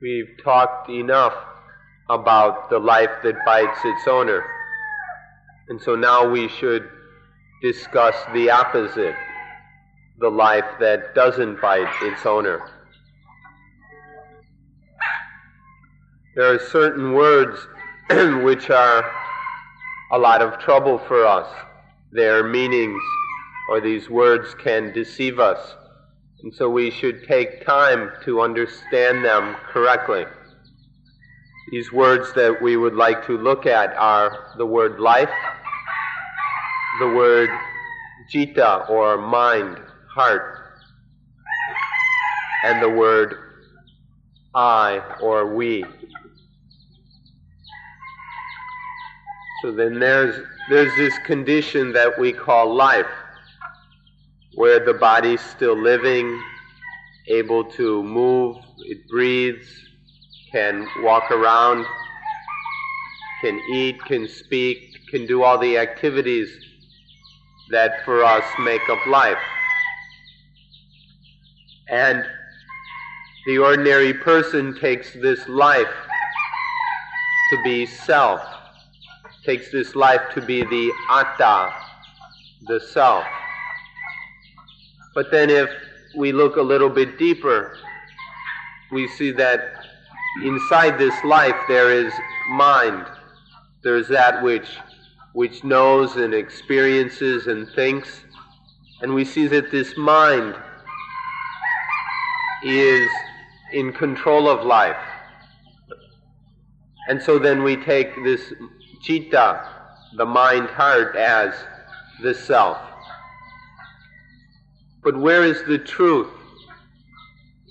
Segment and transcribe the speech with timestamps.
[0.00, 1.34] We've talked enough
[2.08, 4.42] about the life that bites its owner.
[5.68, 6.88] And so now we should
[7.62, 9.14] discuss the opposite
[10.20, 12.60] the life that doesn't bite its owner.
[16.36, 17.58] There are certain words
[18.44, 19.10] which are
[20.12, 21.48] a lot of trouble for us.
[22.12, 23.02] Their meanings
[23.70, 25.74] or these words can deceive us.
[26.42, 30.24] And so we should take time to understand them correctly.
[31.70, 35.30] These words that we would like to look at are the word life,
[37.00, 37.50] the word
[38.30, 40.72] citta or mind, heart,
[42.64, 43.36] and the word
[44.54, 45.84] I or we.
[49.62, 53.06] So then there's, there's this condition that we call life,
[54.54, 56.42] where the body's still living,
[57.28, 59.66] able to move, it breathes,
[60.50, 61.86] can walk around,
[63.40, 66.50] can eat, can speak, can do all the activities
[67.70, 69.38] that for us make up life.
[71.88, 72.24] And
[73.46, 75.94] the ordinary person takes this life
[77.52, 78.40] to be self
[79.44, 81.72] takes this life to be the atta,
[82.68, 83.24] the self.
[85.14, 85.70] But then if
[86.16, 87.76] we look a little bit deeper,
[88.90, 89.60] we see that
[90.44, 92.12] inside this life there is
[92.50, 93.06] mind.
[93.82, 94.68] There's that which
[95.32, 98.24] which knows and experiences and thinks.
[99.00, 100.54] And we see that this mind
[102.64, 103.08] is
[103.72, 104.96] in control of life.
[107.08, 108.52] And so then we take this
[109.02, 109.66] citta,
[110.16, 111.54] the mind heart, as
[112.22, 112.78] the self.
[115.02, 116.28] But where is the truth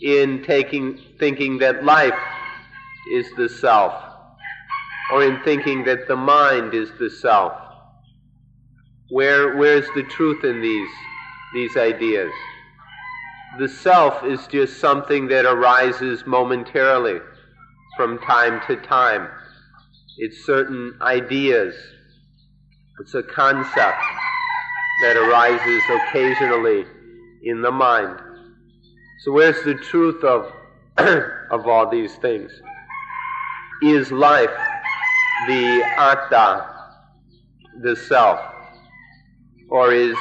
[0.02, 2.18] in taking, thinking that life
[3.12, 3.94] is the self,
[5.14, 7.54] or in thinking that the mind is the self?
[9.10, 10.90] Where, where's the truth in these,
[11.54, 12.32] these ideas?
[13.60, 17.20] The self is just something that arises momentarily
[17.96, 19.28] from time to time.
[20.18, 21.76] It's certain ideas.
[23.02, 24.02] It's a concept
[25.04, 26.86] that arises occasionally
[27.44, 28.20] in the mind.
[29.24, 30.52] So where's the truth of,
[31.52, 32.52] of all these things?
[33.82, 34.50] Is life
[35.48, 36.66] the atta,
[37.82, 38.40] the self?
[39.70, 40.16] Or is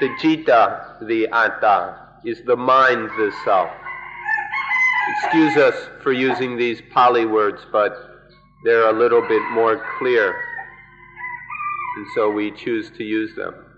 [0.00, 1.98] the citta the atta?
[2.24, 3.70] Is the mind the self?
[5.16, 8.12] Excuse us for using these Pali words, but
[8.64, 10.34] they're a little bit more clear,
[11.96, 13.71] and so we choose to use them.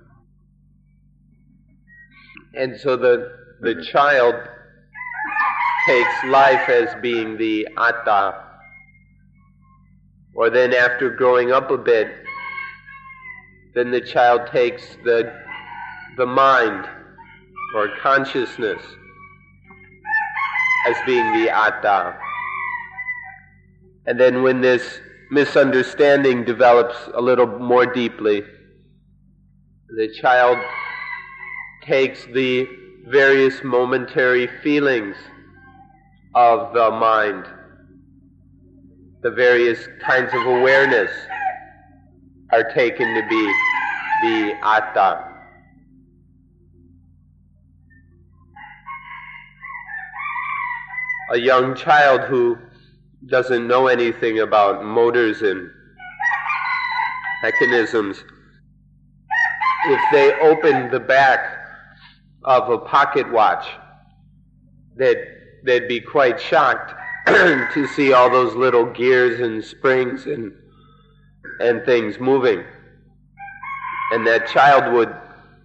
[2.56, 3.82] And so the, the mm-hmm.
[3.90, 4.34] child
[5.86, 8.42] takes life as being the atta,
[10.34, 12.08] or then after growing up a bit,
[13.74, 15.32] then the child takes the,
[16.16, 16.86] the mind
[17.76, 18.80] or consciousness
[20.86, 22.16] as being the atta.
[24.06, 25.00] And then when this
[25.30, 28.44] misunderstanding develops a little more deeply,
[29.96, 30.58] the child
[31.84, 32.66] takes the
[33.06, 35.16] various momentary feelings
[36.34, 37.44] of the mind,
[39.22, 41.10] the various kinds of awareness
[42.52, 43.54] are taken to be
[44.22, 45.30] the atta.
[51.32, 52.58] A young child who
[53.26, 55.70] doesn't know anything about motors and
[57.42, 58.24] mechanisms,
[59.86, 61.63] if they open the back
[62.44, 63.66] of a pocket watch,
[64.96, 65.24] they'd,
[65.64, 66.94] they'd be quite shocked
[67.26, 70.52] to see all those little gears and springs and,
[71.60, 72.64] and things moving.
[74.12, 75.14] And that child would,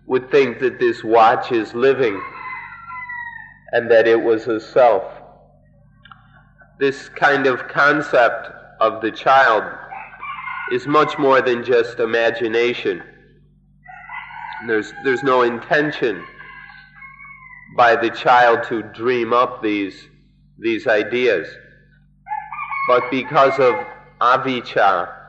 [0.07, 2.22] would think that this watch is living
[3.73, 5.03] and that it was a self
[6.79, 8.50] this kind of concept
[8.80, 9.63] of the child
[10.71, 13.04] is much more than just imagination.
[14.65, 16.25] There's, there's no intention
[17.75, 20.07] by the child to dream up these,
[20.57, 21.48] these ideas.
[22.88, 23.75] But because of
[24.19, 25.19] avijja,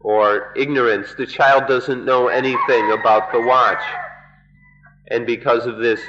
[0.00, 3.82] or ignorance, the child doesn't know anything about the watch.
[5.10, 6.00] And because of this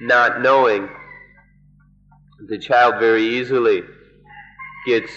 [0.00, 0.88] not knowing,
[2.48, 3.82] the child very easily
[4.86, 5.10] gets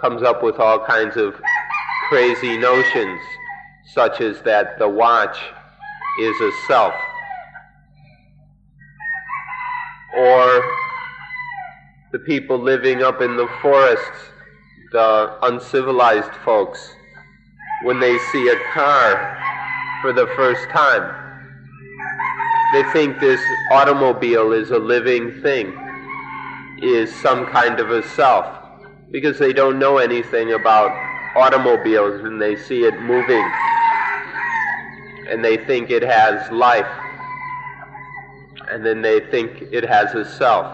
[0.00, 1.34] comes up with all kinds of
[2.08, 3.20] crazy notions,
[3.92, 5.38] such as that the watch
[6.20, 6.94] is a self,
[10.16, 10.64] or
[12.12, 14.30] the people living up in the forests,
[14.92, 16.94] the uncivilized folks,
[17.82, 19.36] when they see a car
[20.00, 21.02] for the first time,
[22.72, 23.40] they think this
[23.70, 25.72] automobile is a living thing,
[26.82, 28.46] is some kind of a self,
[29.10, 30.90] because they don't know anything about
[31.36, 33.44] automobiles and they see it moving
[35.30, 36.86] and they think it has life
[38.74, 40.66] and then they think it has a self.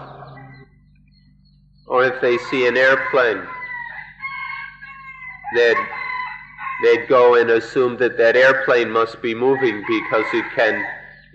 [1.85, 3.45] Or if they see an airplane,
[5.53, 5.77] they'd,
[6.83, 10.83] they'd go and assume that that airplane must be moving because it can,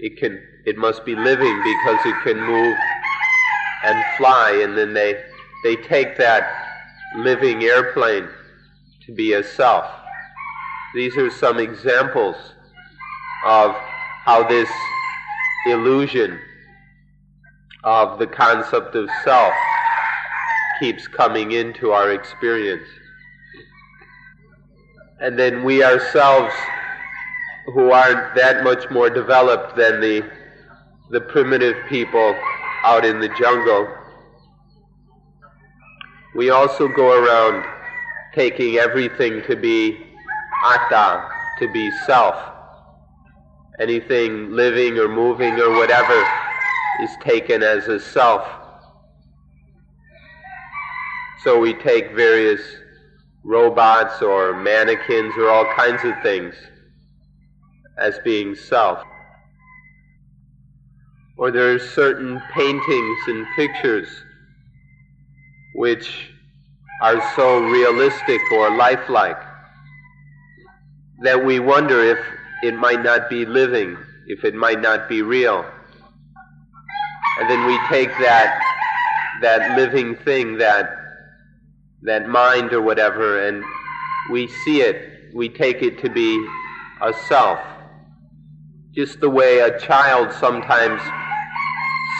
[0.00, 2.76] it can it must be living because it can move
[3.84, 5.22] and fly, and then they,
[5.62, 6.42] they take that
[7.18, 8.28] living airplane
[9.06, 9.86] to be a self.
[10.92, 12.34] These are some examples
[13.44, 13.76] of
[14.24, 14.68] how this
[15.68, 16.40] illusion
[17.86, 19.54] of the concept of self
[20.80, 22.86] keeps coming into our experience.
[25.20, 26.52] And then we ourselves,
[27.66, 30.28] who aren't that much more developed than the
[31.10, 32.34] the primitive people
[32.82, 33.88] out in the jungle.
[36.34, 37.64] We also go around
[38.34, 40.04] taking everything to be
[40.64, 41.28] atta,
[41.60, 42.36] to be self.
[43.78, 46.26] Anything living or moving or whatever
[47.02, 48.46] is taken as a self.
[51.42, 52.60] So we take various
[53.44, 56.54] robots or mannequins or all kinds of things
[57.98, 59.04] as being self
[61.36, 64.08] or there are certain paintings and pictures
[65.74, 66.30] which
[67.02, 69.40] are so realistic or lifelike
[71.22, 72.18] that we wonder if
[72.62, 73.96] it might not be living,
[74.26, 75.64] if it might not be real.
[77.38, 78.62] And then we take that
[79.42, 80.90] that living thing, that
[82.02, 83.62] that mind or whatever, and
[84.30, 86.46] we see it, we take it to be
[87.02, 87.58] a self.
[88.94, 91.00] Just the way a child sometimes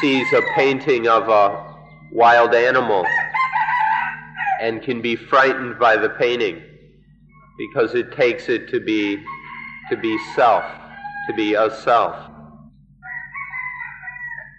[0.00, 1.74] sees a painting of a
[2.12, 3.06] wild animal
[4.60, 6.62] and can be frightened by the painting
[7.56, 9.24] because it takes it to be
[9.88, 10.64] to be self,
[11.28, 12.14] to be a self.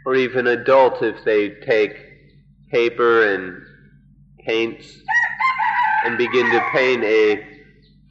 [0.07, 1.97] Or even adult if they take
[2.71, 3.61] paper and
[4.45, 4.87] paints
[6.05, 7.45] and begin to paint a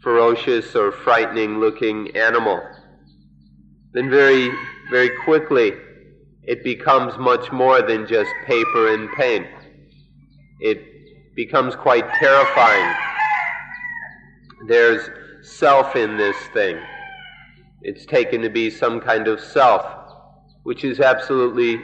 [0.02, 2.60] ferocious or frightening looking animal.
[3.94, 4.50] Then very,
[4.90, 5.72] very quickly
[6.43, 9.46] it becomes much more than just paper and paint.
[10.60, 10.82] It
[11.34, 12.94] becomes quite terrifying.
[14.69, 15.08] There's
[15.40, 16.78] self in this thing.
[17.81, 20.06] It's taken to be some kind of self,
[20.67, 21.81] which is absolutely,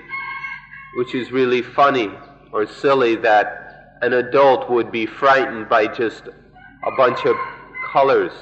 [0.97, 2.11] which is really funny
[2.51, 7.37] or silly that an adult would be frightened by just a bunch of
[7.93, 8.33] colors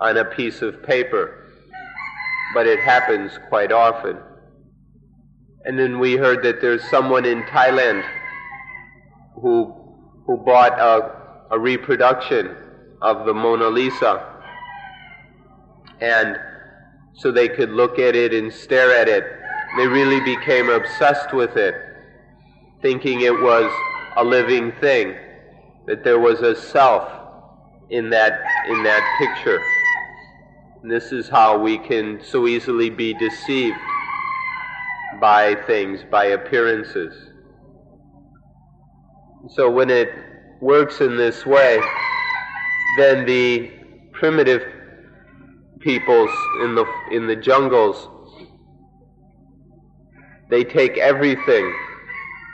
[0.00, 1.46] on a piece of paper.
[2.54, 4.18] But it happens quite often.
[5.64, 8.04] And then we heard that there's someone in Thailand
[9.40, 9.72] who,
[10.26, 12.56] who bought a, a reproduction
[13.00, 14.42] of the Mona Lisa.
[16.00, 16.36] And
[17.14, 19.38] so they could look at it and stare at it.
[19.76, 21.74] They really became obsessed with it,
[22.82, 23.70] thinking it was
[24.16, 25.14] a living thing,
[25.86, 27.08] that there was a self
[27.90, 29.60] in that, in that picture.
[30.82, 33.78] And this is how we can so easily be deceived
[35.20, 37.14] by things, by appearances.
[39.50, 40.10] So when it
[40.60, 41.80] works in this way,
[42.96, 43.70] then the
[44.12, 44.62] primitive
[45.80, 46.30] peoples
[46.62, 48.08] in the in the jungles
[50.50, 51.74] they take everything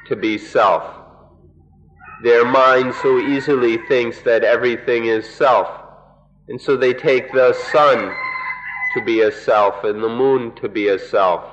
[0.08, 0.84] to be self.
[2.22, 5.68] Their mind so easily thinks that everything is self.
[6.48, 8.14] And so they take the sun
[8.94, 11.44] to be a self and the moon to be a self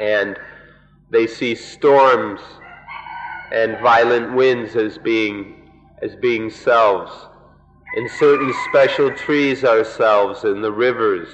[0.00, 0.38] and
[1.10, 2.40] they see storms
[3.52, 5.70] and violent winds as being
[6.02, 7.12] as being selves
[7.96, 11.28] and certain special trees are selves and the rivers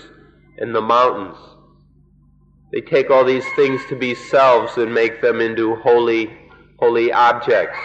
[0.58, 1.36] and the mountains
[2.76, 6.30] they take all these things to be selves and make them into holy
[6.78, 7.78] holy objects.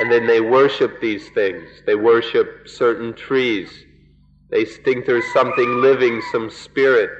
[0.00, 1.68] And then they worship these things.
[1.86, 3.70] They worship certain trees.
[4.50, 7.10] They think there's something living some spirit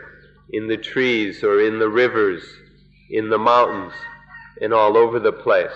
[0.51, 2.43] in the trees or in the rivers
[3.11, 3.93] in the mountains
[4.61, 5.71] and all over the place.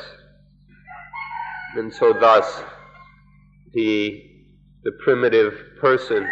[1.77, 2.65] And so thus
[3.75, 4.25] the,
[4.83, 6.29] the primitive person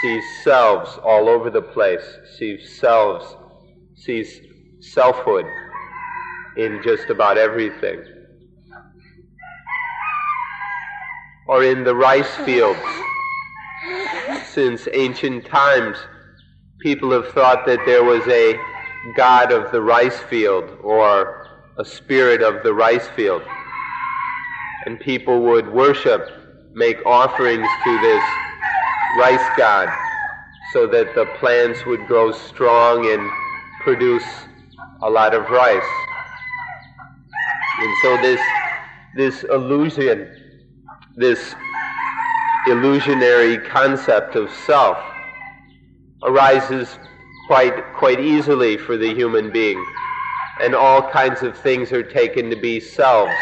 [0.00, 3.34] sees selves all over the place, sees selves,
[3.98, 4.40] sees
[4.80, 5.46] selfhood
[6.56, 8.02] in just about everything.
[11.46, 12.78] Or in the rice fields.
[14.46, 15.96] Since ancient times,
[16.80, 18.58] people have thought that there was a
[19.16, 21.46] god of the rice field or
[21.78, 23.42] a spirit of the rice field.
[24.84, 26.30] And people would worship,
[26.72, 28.22] make offerings to this
[29.18, 29.88] rice god
[30.72, 33.30] so that the plants would grow strong and
[33.80, 34.24] produce
[35.02, 35.82] a lot of rice.
[37.80, 38.40] And so this,
[39.16, 40.28] this illusion,
[41.16, 41.54] this
[42.66, 44.98] illusionary concept of self
[46.24, 46.98] arises
[47.46, 49.84] quite, quite easily for the human being.
[50.60, 53.32] And all kinds of things are taken to be selves,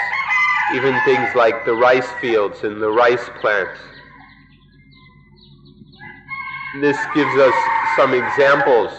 [0.75, 3.81] even things like the rice fields and the rice plants.
[6.81, 7.55] This gives us
[7.97, 8.91] some examples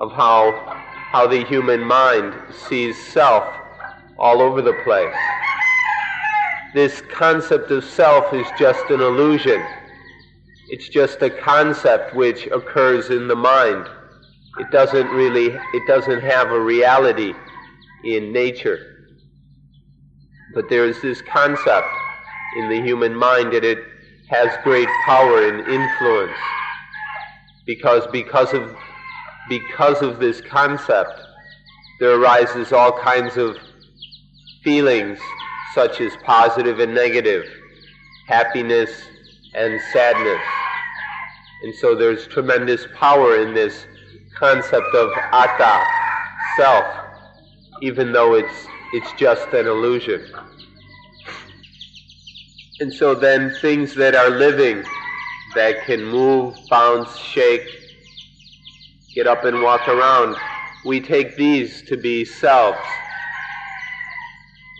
[0.00, 0.52] of how,
[1.12, 2.34] how the human mind
[2.68, 3.44] sees self
[4.18, 5.14] all over the place.
[6.74, 9.62] This concept of self is just an illusion.
[10.68, 13.88] It's just a concept which occurs in the mind.
[14.58, 17.34] It doesn't really, it doesn't have a reality
[18.04, 18.78] in nature.
[20.54, 21.88] But there is this concept
[22.56, 23.78] in the human mind that it
[24.28, 26.36] has great power and influence
[27.66, 28.76] because because of
[29.50, 31.20] because of this concept
[31.98, 33.58] there arises all kinds of
[34.64, 35.18] feelings
[35.74, 37.44] such as positive and negative
[38.26, 38.90] happiness
[39.54, 40.40] and sadness.
[41.64, 43.84] And so there's tremendous power in this
[44.38, 45.84] concept of atta
[46.56, 46.86] self
[47.82, 50.32] even though it's it's just an illusion.
[52.80, 54.82] And so then things that are living
[55.54, 57.79] that can move, bounce, shake,
[59.14, 60.36] get up and walk around.
[60.84, 62.78] We take these to be selves.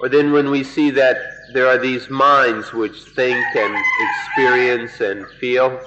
[0.00, 1.18] Or then when we see that
[1.52, 5.80] there are these minds which think and experience and feel,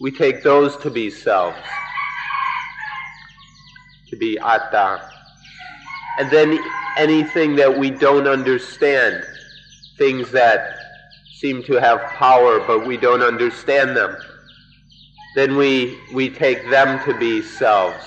[0.00, 1.56] we take those to be selves,
[4.10, 5.00] to be atta.
[6.18, 6.58] And then
[6.98, 9.24] anything that we don't understand,
[9.98, 10.76] things that
[11.40, 14.16] seem to have power, but we don't understand them,
[15.34, 18.04] then we, we take them to be selves.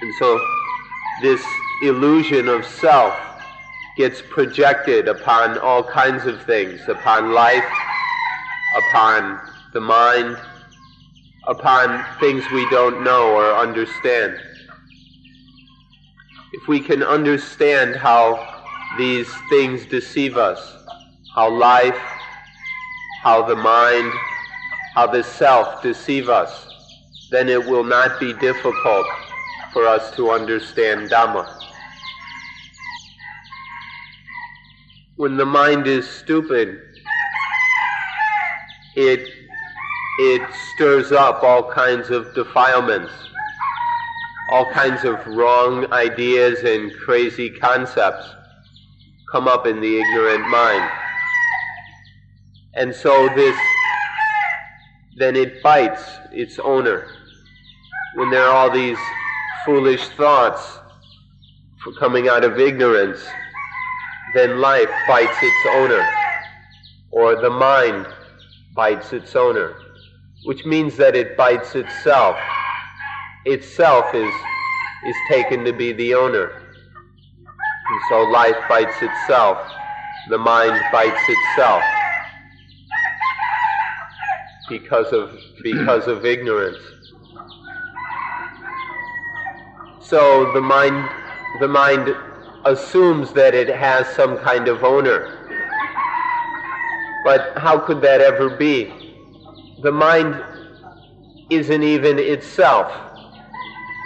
[0.00, 0.40] And so
[1.22, 1.42] this
[1.82, 3.18] illusion of self
[3.96, 7.64] gets projected upon all kinds of things, upon life,
[8.76, 9.40] upon
[9.72, 10.36] the mind,
[11.46, 14.38] upon things we don't know or understand.
[16.52, 18.64] If we can understand how
[18.98, 20.60] these things deceive us,
[21.34, 21.98] how life,
[23.22, 24.12] how the mind,
[24.96, 26.66] how the self deceive us,
[27.30, 29.06] then it will not be difficult
[29.70, 31.46] for us to understand Dhamma.
[35.16, 36.80] When the mind is stupid,
[38.94, 39.28] it,
[40.18, 40.42] it
[40.74, 43.12] stirs up all kinds of defilements,
[44.50, 48.30] all kinds of wrong ideas and crazy concepts
[49.30, 50.90] come up in the ignorant mind.
[52.72, 53.58] And so this,
[55.16, 57.08] then it bites its owner.
[58.14, 58.98] When there are all these
[59.64, 60.78] foolish thoughts
[61.98, 63.24] coming out of ignorance,
[64.34, 66.06] then life bites its owner,
[67.10, 68.06] or the mind
[68.74, 69.76] bites its owner,
[70.44, 72.36] which means that it bites itself.
[73.46, 74.34] Itself is,
[75.06, 76.50] is taken to be the owner.
[76.50, 79.58] And so life bites itself,
[80.28, 81.82] the mind bites itself
[84.68, 85.30] because of
[85.62, 86.78] because of ignorance.
[90.00, 91.08] So the mind
[91.60, 92.14] the mind
[92.64, 95.32] assumes that it has some kind of owner.
[97.24, 98.92] But how could that ever be?
[99.82, 100.42] The mind
[101.50, 102.92] isn't even itself.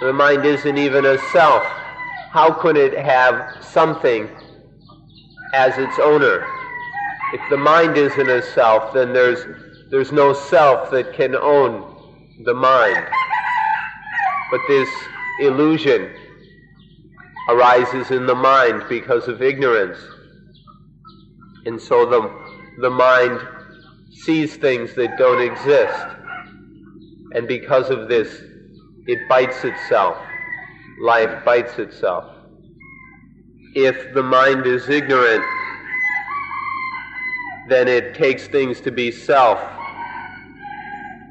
[0.01, 1.63] The mind isn't even a self.
[2.31, 4.29] How could it have something
[5.53, 6.47] as its owner?
[7.33, 9.45] If the mind isn't a self, then there's
[9.91, 11.97] there's no self that can own
[12.45, 13.07] the mind.
[14.51, 14.89] But this
[15.41, 16.13] illusion
[17.49, 19.99] arises in the mind because of ignorance.
[21.67, 23.41] And so the, the mind
[24.13, 26.07] sees things that don't exist.
[27.35, 28.43] And because of this,
[29.07, 30.17] it bites itself.
[31.03, 32.33] Life bites itself.
[33.75, 35.45] If the mind is ignorant,
[37.69, 39.61] then it takes things to be self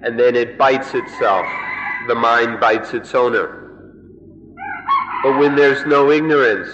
[0.04, 1.46] and then it bites itself.
[2.08, 3.56] The mind bites its owner.
[5.24, 6.70] But when there's no ignorance,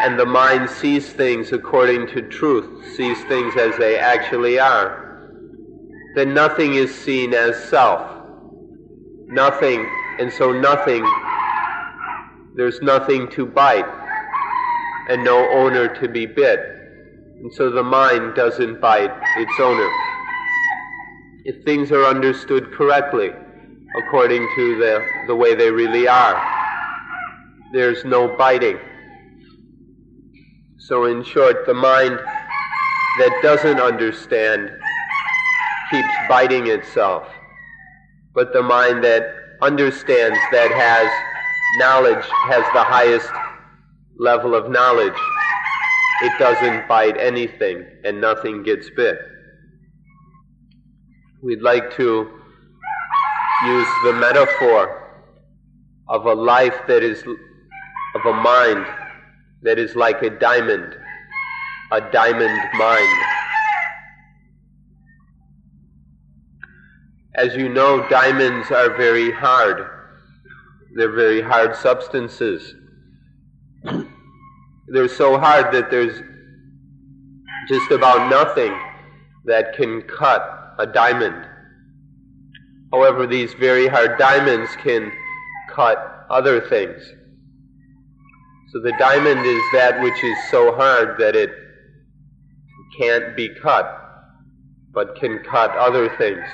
[0.00, 5.30] and the mind sees things according to truth, sees things as they actually are,
[6.14, 8.06] then nothing is seen as self.
[9.26, 9.88] Nothing,
[10.18, 11.04] and so nothing,
[12.54, 13.88] there's nothing to bite,
[15.08, 16.60] and no owner to be bit.
[17.40, 20.07] And so the mind doesn't bite its owner.
[21.48, 23.30] If things are understood correctly,
[24.04, 26.36] according to the, the way they really are,
[27.72, 28.76] there's no biting.
[30.76, 34.70] So, in short, the mind that doesn't understand
[35.90, 37.26] keeps biting itself.
[38.34, 39.22] But the mind that
[39.62, 41.08] understands, that has
[41.78, 43.30] knowledge, has the highest
[44.18, 45.18] level of knowledge,
[46.24, 49.16] it doesn't bite anything and nothing gets bit.
[51.40, 52.28] We'd like to
[53.64, 55.22] use the metaphor
[56.08, 58.84] of a life that is, of a mind
[59.62, 60.96] that is like a diamond,
[61.92, 63.24] a diamond mind.
[67.36, 69.86] As you know, diamonds are very hard.
[70.96, 72.74] They're very hard substances.
[74.88, 76.20] They're so hard that there's
[77.68, 78.76] just about nothing
[79.44, 81.46] that can cut a diamond.
[82.92, 85.12] However, these very hard diamonds can
[85.74, 87.02] cut other things.
[88.72, 91.50] So the diamond is that which is so hard that it
[92.98, 93.86] can't be cut,
[94.92, 96.44] but can cut other things.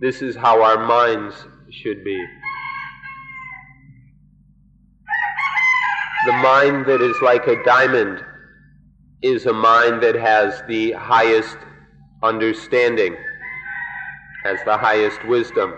[0.00, 1.34] This is how our minds
[1.70, 2.26] should be.
[6.26, 8.22] The mind that is like a diamond
[9.22, 11.56] is a mind that has the highest
[12.22, 13.16] understanding,
[14.44, 15.74] has the highest wisdom.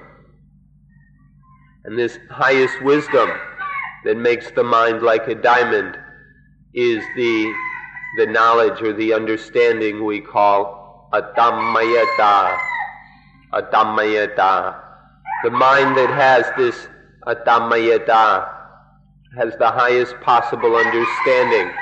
[1.85, 3.31] And this highest wisdom
[4.05, 5.97] that makes the mind like a diamond
[6.75, 7.55] is the,
[8.19, 12.59] the knowledge or the understanding we call atammayata.
[13.53, 14.81] Atammayata.
[15.45, 16.89] The mind that has this
[17.27, 18.49] atammayata
[19.37, 21.73] has the highest possible understanding,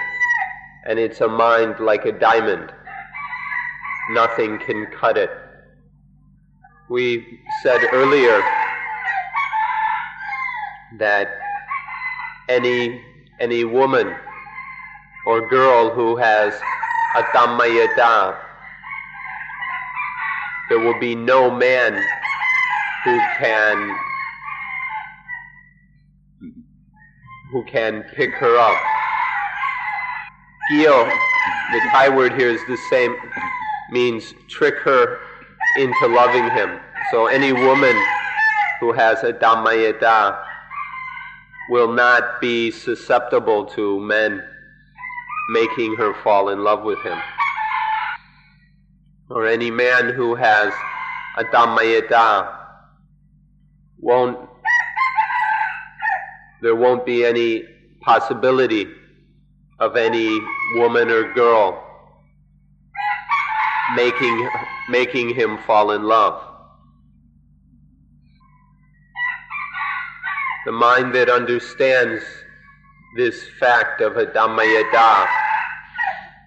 [0.86, 2.72] and it's a mind like a diamond.
[4.10, 5.30] Nothing can cut it.
[6.88, 8.42] We said earlier
[10.98, 11.28] that
[12.48, 13.02] any
[13.38, 14.12] any woman
[15.26, 16.52] or girl who has
[17.14, 18.36] atammayata,
[20.68, 21.94] there will be no man
[23.04, 23.96] who can
[27.52, 28.76] who can pick her up.
[30.72, 31.08] Gyo,
[31.72, 33.16] the Thai word here is the same,
[33.90, 35.18] means trick her
[35.76, 36.80] into loving him.
[37.10, 37.96] So any woman
[38.80, 40.44] who has atammayata
[41.68, 44.42] will not be susceptible to men
[45.50, 47.18] making her fall in love with him.
[49.28, 50.72] Or any man who has
[51.36, 52.56] atammayata
[53.98, 54.48] won't,
[56.62, 57.64] there won't be any
[58.00, 58.86] possibility
[59.78, 60.40] of any
[60.74, 61.89] woman or girl
[63.94, 64.48] making,
[64.88, 66.50] making him fall in love.
[70.66, 72.22] the mind that understands
[73.16, 75.26] this fact of atammayata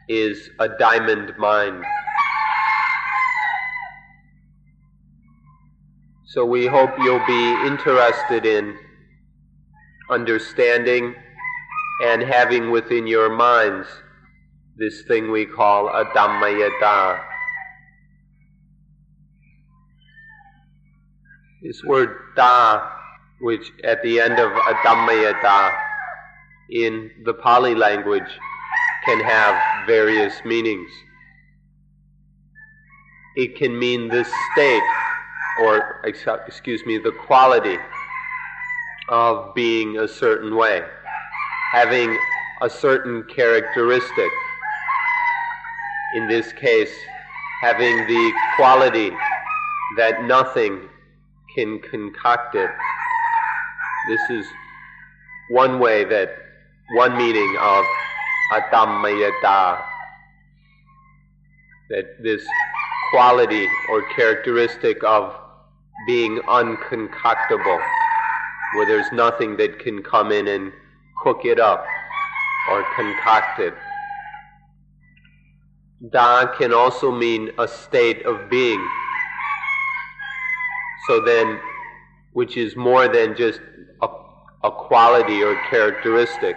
[0.08, 1.84] is a diamond mind.
[6.28, 8.78] So we hope you'll be interested in
[10.10, 11.16] understanding
[12.04, 13.88] and having within your minds
[14.78, 17.33] this thing we call atammayata.
[21.64, 22.90] This word da
[23.40, 25.74] which at the end of Atammayata
[26.70, 28.30] in the Pali language
[29.06, 30.90] can have various meanings.
[33.38, 34.84] It can mean the state,
[35.62, 37.78] or excuse me, the quality
[39.08, 40.84] of being a certain way,
[41.72, 42.18] having
[42.62, 44.32] a certain characteristic.
[46.16, 46.94] In this case,
[47.62, 49.12] having the quality
[49.96, 50.90] that nothing
[51.56, 52.72] can concoct it
[54.06, 54.46] this is
[55.50, 56.36] one way that,
[56.92, 57.86] one meaning of
[58.52, 59.82] Atammayata,
[61.90, 62.46] that this
[63.12, 65.34] quality or characteristic of
[66.06, 67.82] being unconcoctable,
[68.76, 70.74] where there's nothing that can come in and
[71.22, 71.86] cook it up
[72.70, 73.74] or concoct it.
[76.12, 78.86] Da can also mean a state of being.
[81.08, 81.60] So then,
[82.34, 83.60] which is more than just
[84.64, 86.56] a quality or characteristic.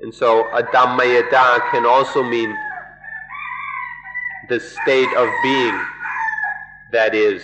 [0.00, 2.54] And so a Atammayata can also mean
[4.48, 5.80] the state of being
[6.92, 7.42] that is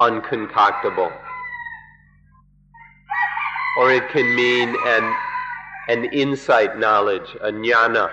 [0.00, 1.16] unconcoctable.
[3.78, 5.14] Or it can mean an,
[5.88, 8.10] an insight knowledge, a jnana,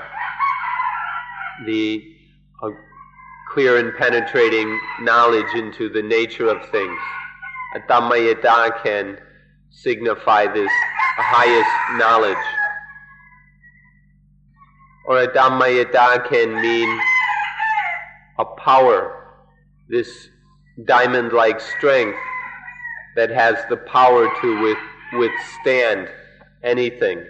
[1.65, 2.03] the
[3.53, 6.99] clear and penetrating knowledge into the nature of things.
[7.75, 9.17] Atammayata can
[9.69, 10.71] signify this
[11.17, 12.45] highest knowledge.
[15.05, 16.99] Or atammayata can mean
[18.39, 19.35] a power,
[19.89, 20.29] this
[20.85, 22.17] diamond like strength
[23.15, 24.77] that has the power to with,
[25.13, 26.09] withstand
[26.63, 27.23] anything,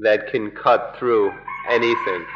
[0.00, 1.32] that can cut through
[1.70, 2.26] anything.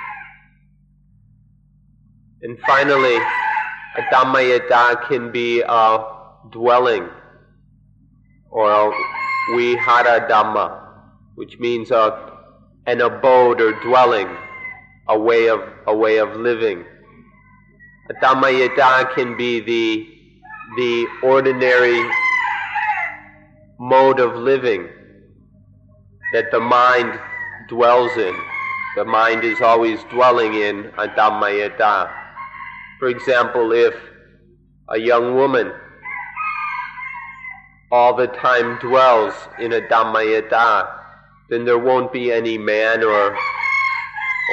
[2.42, 6.05] And finally, a Dhammayata can be a
[6.51, 7.09] dwelling
[8.51, 8.92] or a
[9.55, 10.81] vihara Dhamma,
[11.35, 12.33] which means a,
[12.87, 14.29] an abode or dwelling,
[15.09, 16.85] a way of, a way of living.
[18.11, 20.07] Atammayata can be the,
[20.77, 22.09] the ordinary
[23.81, 24.88] mode of living
[26.33, 27.18] that the mind
[27.68, 28.35] dwells in.
[28.96, 32.28] The mind is always dwelling in atammayata.
[32.99, 33.95] For example, if
[34.89, 35.73] a young woman
[37.93, 40.99] all the time dwells in atammayata,
[41.49, 43.37] then there won't be any man or,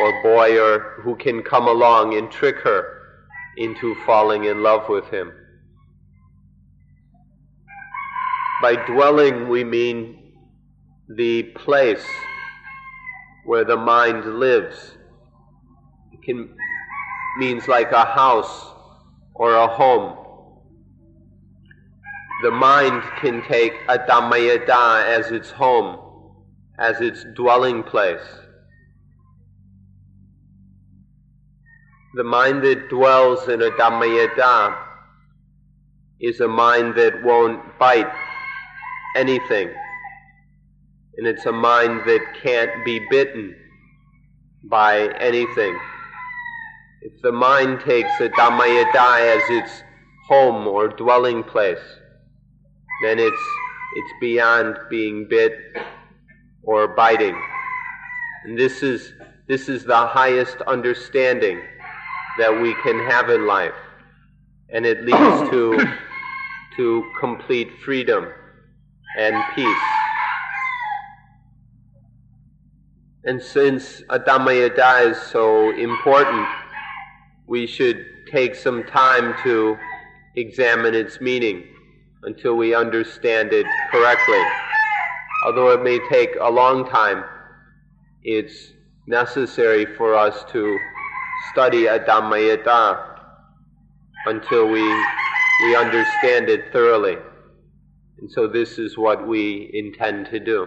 [0.01, 3.01] or boy or who can come along and trick her
[3.57, 5.33] into falling in love with him.
[8.61, 10.33] By dwelling, we mean
[11.09, 12.05] the place
[13.45, 14.91] where the mind lives.
[16.13, 16.55] It can
[17.37, 18.71] means like a house
[19.33, 20.17] or a home.
[22.43, 25.99] The mind can take atammayata as its home,
[26.79, 28.25] as its dwelling place.
[32.15, 34.77] The mind that dwells in atammayata
[36.21, 38.11] is a mind that won't bite
[39.15, 39.69] anything.
[41.17, 43.55] And it's a mind that can't be bitten
[44.63, 45.77] by anything.
[47.05, 49.83] If the mind takes atammayata as its
[50.27, 51.85] home or dwelling place,
[53.03, 53.43] then it's,
[53.95, 55.53] it's beyond being bit
[56.63, 57.39] or biting.
[58.43, 59.13] And this is,
[59.47, 61.61] this is the highest understanding
[62.39, 63.77] that we can have in life.
[64.69, 65.77] And it leads to,
[66.77, 68.29] to complete freedom
[69.19, 69.77] and peace.
[73.25, 76.47] And since Atammayata is so important,
[77.47, 79.77] we should take some time to
[80.35, 81.63] examine its meaning
[82.23, 84.41] until we understand it correctly.
[85.45, 87.23] Although it may take a long time,
[88.23, 88.73] it's
[89.07, 90.77] necessary for us to
[91.51, 93.19] study Atammayata
[94.25, 94.81] until we,
[95.63, 97.17] we understand it thoroughly.
[98.19, 100.65] And so this is what we intend to do.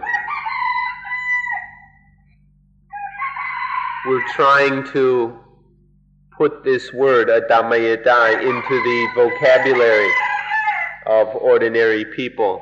[4.07, 5.37] We're trying to
[6.39, 10.09] put this word, Atammayata, into the vocabulary
[11.05, 12.61] of ordinary people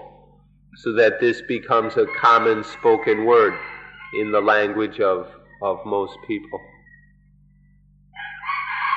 [0.78, 3.54] so that this becomes a common spoken word
[4.20, 5.28] in the language of,
[5.62, 6.60] of most people.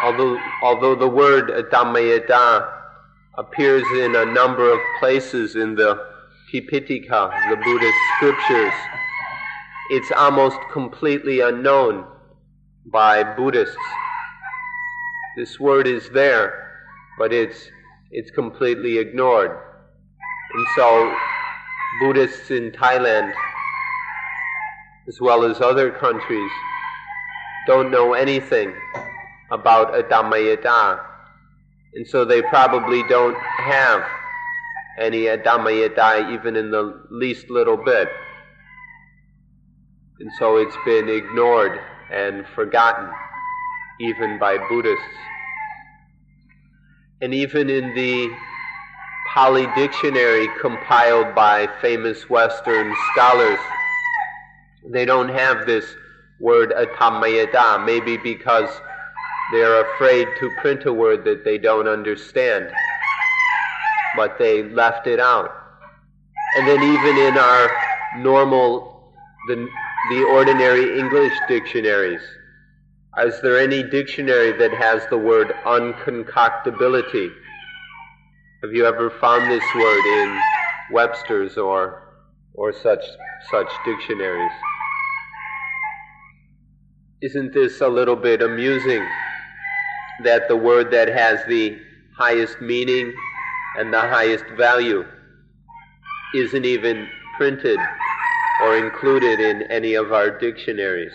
[0.03, 2.67] Although, although the word Atammayata
[3.37, 6.07] appears in a number of places in the
[6.51, 8.73] Tipitaka, the Buddhist scriptures,
[9.91, 12.07] it's almost completely unknown
[12.87, 13.77] by Buddhists
[15.37, 16.73] this word is there,
[17.19, 17.71] but it's,
[18.11, 19.51] it's completely ignored.
[20.53, 21.15] And so
[22.01, 23.33] Buddhists in Thailand,
[25.09, 26.51] as well as other countries,
[27.67, 28.73] don't know anything
[29.51, 31.01] about atammayata.
[31.95, 34.03] And so they probably don't have
[34.99, 38.09] any atammayata even in the least little bit.
[40.21, 41.81] And so it's been ignored
[42.13, 43.09] and forgotten
[44.01, 45.05] even by Buddhists.
[47.21, 48.31] And even in the
[49.29, 53.59] Pali Dictionary compiled by famous Western scholars,
[54.89, 55.85] they don't have this
[56.41, 58.71] word Atammayata, maybe because
[59.53, 62.71] they're afraid to print a word that they don't understand.
[64.17, 65.53] But they left it out.
[66.57, 67.71] And then even in our
[68.17, 69.13] normal,
[69.47, 69.69] the,
[70.11, 72.23] the ordinary English dictionaries,
[73.19, 77.31] is there any dictionary that has the word unconcoctability?
[78.63, 80.41] Have you ever found this word in
[80.93, 82.15] Webster's or,
[82.55, 83.03] or such,
[83.51, 84.53] such dictionaries?
[87.21, 89.05] Isn't this a little bit amusing
[90.23, 91.79] that the word that has the
[92.17, 93.13] highest meaning
[93.77, 95.05] and the highest value
[96.35, 97.79] isn't even printed
[98.63, 101.13] or included in any of our dictionaries?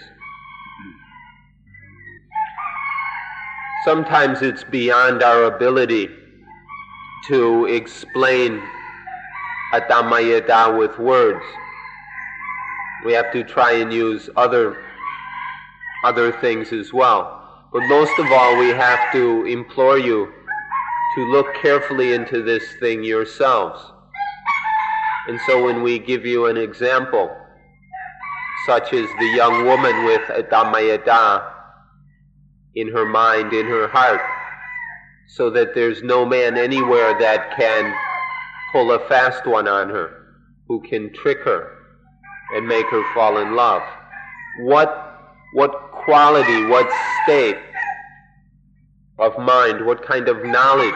[3.86, 6.10] Sometimes it's beyond our ability
[7.28, 8.60] to explain
[9.74, 11.46] Advaita with words.
[13.06, 14.84] We have to try and use other
[16.04, 17.68] other things as well.
[17.72, 20.34] But most of all, we have to implore you
[21.16, 23.80] to look carefully into this thing yourselves.
[25.28, 27.30] And so when we give you an example,
[28.66, 31.55] such as the young woman with Advaita
[32.76, 34.22] in her mind, in her heart,
[35.28, 37.94] so that there's no man anywhere that can
[38.72, 40.36] pull a fast one on her,
[40.68, 41.72] who can trick her
[42.54, 43.82] and make her fall in love.
[44.62, 45.20] What,
[45.54, 46.90] what quality, what
[47.24, 47.58] state
[49.20, 50.94] of mind, what kind of knowledge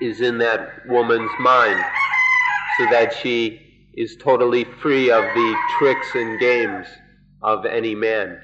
[0.00, 1.82] is in that woman's mind
[2.78, 3.60] so that she
[3.94, 6.86] is totally free of the tricks and games
[7.42, 8.40] of any man.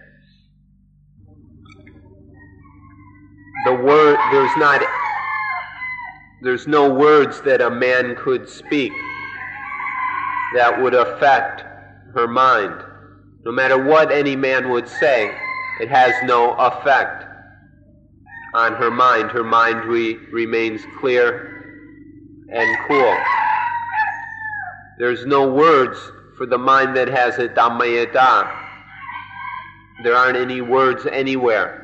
[3.68, 4.80] The word, there's not,
[6.40, 8.94] there's no words that a man could speak
[10.54, 11.64] that would affect
[12.14, 12.82] her mind.
[13.44, 15.36] No matter what any man would say,
[15.82, 17.26] it has no effect
[18.54, 19.32] on her mind.
[19.32, 23.18] Her mind re- remains clear and cool.
[24.96, 25.98] There's no words
[26.38, 28.50] for the mind that has atammayata.
[30.04, 31.77] There aren't any words anywhere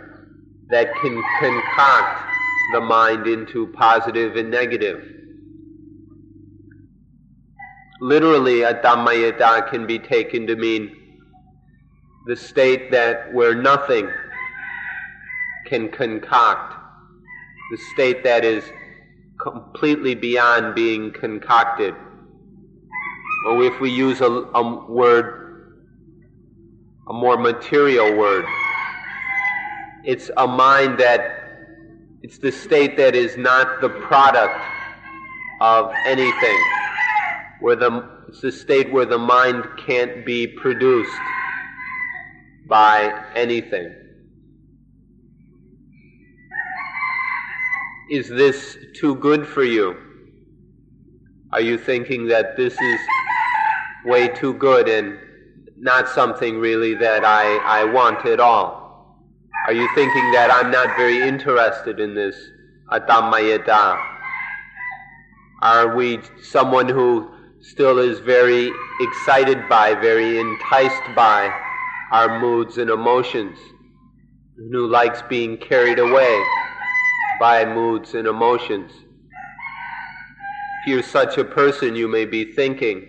[0.74, 2.28] that can concoct
[2.72, 5.04] the mind into positive and negative.
[8.00, 10.90] Literally, atammayata can be taken to mean
[12.26, 14.10] the state that where nothing
[15.66, 16.74] can concoct,
[17.70, 18.64] the state that is
[19.40, 21.94] completely beyond being concocted.
[23.46, 25.76] Or if we use a, a word,
[27.08, 28.44] a more material word,
[30.04, 31.40] it's a mind that,
[32.22, 34.62] it's the state that is not the product
[35.60, 36.58] of anything,
[37.60, 41.18] where the, it's the state where the mind can't be produced
[42.66, 43.94] by anything.
[48.10, 49.96] Is this too good for you?
[51.52, 53.00] Are you thinking that this is
[54.04, 55.18] way too good and
[55.78, 58.83] not something really that I, I want at all?
[59.66, 62.36] Are you thinking that I'm not very interested in this
[62.92, 64.02] Advaita?
[65.62, 67.30] Are we someone who
[67.64, 71.50] still is very excited by, very enticed by
[72.12, 73.58] our moods and emotions,
[74.56, 76.44] who likes being carried away
[77.40, 78.92] by moods and emotions.
[80.82, 83.06] If you're such a person, you may be thinking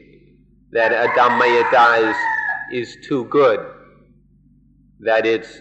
[0.72, 3.60] that Advaita is, is too good,
[5.02, 5.60] that it's,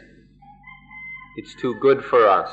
[1.36, 2.50] it's too good for us.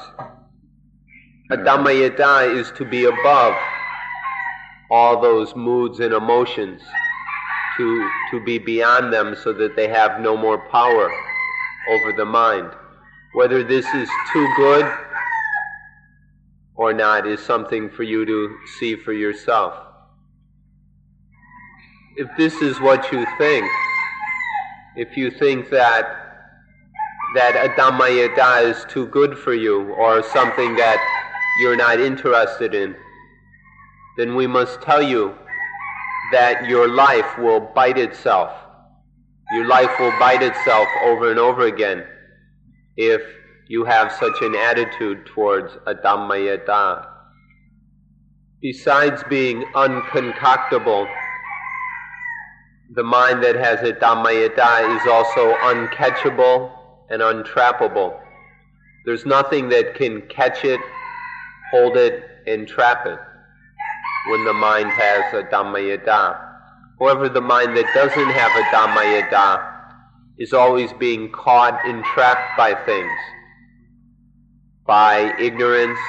[1.52, 3.56] Advaita is to be above
[4.90, 6.82] all those moods and emotions
[7.78, 11.12] to, to be beyond them so that they have no more power
[11.90, 12.72] over the mind.
[13.34, 14.92] Whether this is too good
[16.76, 19.76] or not is something for you to see for yourself.
[22.18, 23.66] If this is what you think,
[24.96, 26.21] if you think that
[27.34, 30.98] that Advaita is too good for you or something that
[31.60, 32.96] you're not interested in,
[34.18, 35.34] then we must tell you
[36.34, 38.52] that your life will bite itself.
[39.54, 42.06] Your life will bite itself over and over again
[42.98, 43.22] if
[43.68, 47.08] you have such an attitude towards Advaita.
[48.62, 51.10] Besides being unconcoctable,
[52.94, 56.72] the mind that has Advaita is also uncatchable
[57.12, 58.20] and untrappable.
[59.06, 60.80] There's nothing that can catch it,
[61.72, 63.20] hold it, and trap it
[64.30, 66.40] when the mind has atammayata.
[67.00, 69.68] However, the mind that doesn't have a Dhammayata
[70.38, 73.12] is always being caught, entrapped by things,
[74.86, 76.00] by ignorance,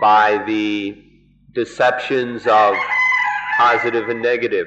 [0.00, 0.96] by the
[1.54, 2.74] deceptions of
[3.58, 4.66] positive and negative.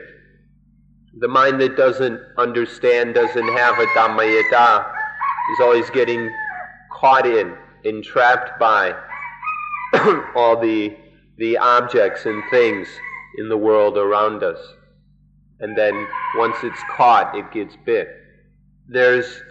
[1.20, 5.01] The mind that doesn't understand, doesn't have atammayata,
[5.54, 6.32] is always getting
[6.92, 8.94] caught in, entrapped by
[10.36, 10.96] all the
[11.38, 12.88] the objects and things
[13.38, 14.60] in the world around us.
[15.60, 18.10] And then once it's caught, it gets bit.
[18.88, 19.42] There's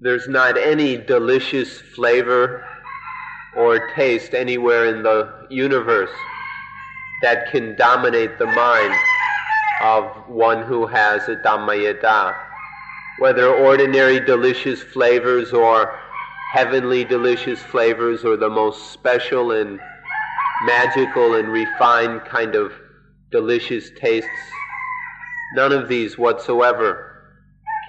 [0.00, 2.66] there's not any delicious flavor
[3.56, 6.10] or taste anywhere in the universe
[7.22, 8.94] that can dominate the mind
[9.82, 12.34] of one who has atammayata.
[13.18, 15.98] Whether ordinary delicious flavors or
[16.52, 19.78] heavenly delicious flavors or the most special and
[20.66, 22.72] magical and refined kind of
[23.30, 24.28] delicious tastes,
[25.54, 27.32] none of these whatsoever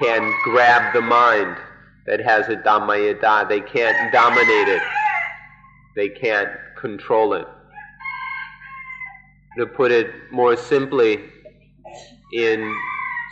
[0.01, 1.57] can grab the mind
[2.05, 3.49] that has atammayata.
[3.49, 4.81] They can't dominate it.
[5.95, 7.47] They can't control it.
[9.57, 11.19] To put it more simply,
[12.33, 12.75] in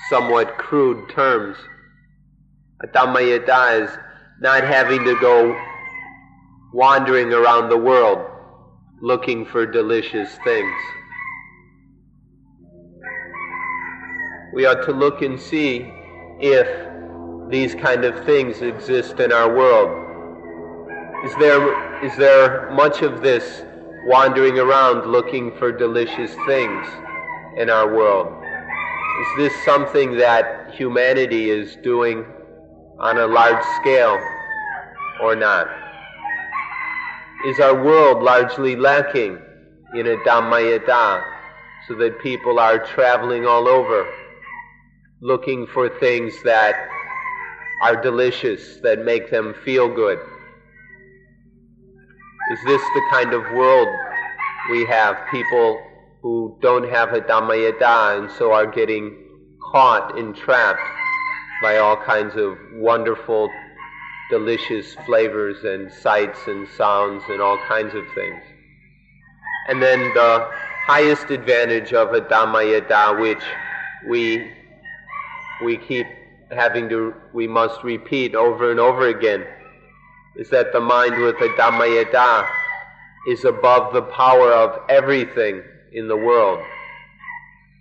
[0.10, 1.58] somewhat crude terms,
[2.86, 3.98] atammayata is
[4.40, 5.56] not having to go
[6.74, 8.30] wandering around the world
[9.02, 10.74] looking for delicious things.
[14.54, 15.92] We ought to look and see
[16.40, 16.68] if
[17.50, 19.90] these kind of things exist in our world.
[21.26, 23.64] Is there, is there much of this
[24.06, 26.88] wandering around looking for delicious things
[27.58, 28.28] in our world?
[29.22, 32.26] Is this something that humanity is doing
[33.04, 34.18] on a large scale
[35.22, 35.68] or not?
[37.46, 39.38] Is our world largely lacking
[39.94, 41.22] in a Dhammayata
[41.86, 44.08] so that people are traveling all over
[45.22, 46.76] looking for things that
[47.82, 50.20] are delicious, that make them feel good?
[52.54, 53.90] Is this the kind of world
[54.72, 55.18] we have?
[55.30, 55.82] People
[56.22, 59.14] who don't have atammayata and so are getting
[59.74, 61.03] caught, entrapped
[61.64, 63.50] by all kinds of wonderful,
[64.30, 68.44] delicious flavors and sights and sounds and all kinds of things.
[69.70, 70.46] And then the
[70.86, 73.42] highest advantage of atammayata, which
[74.10, 74.52] we
[75.64, 76.06] we keep
[76.52, 79.46] having to, we must repeat over and over again,
[80.36, 82.46] is that the mind with a Dhammayata
[83.30, 86.60] is above the power of everything in the world.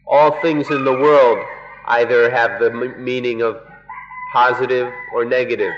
[0.06, 1.44] All things in the world
[1.86, 3.56] either have the meaning of
[4.32, 5.72] positive or negative.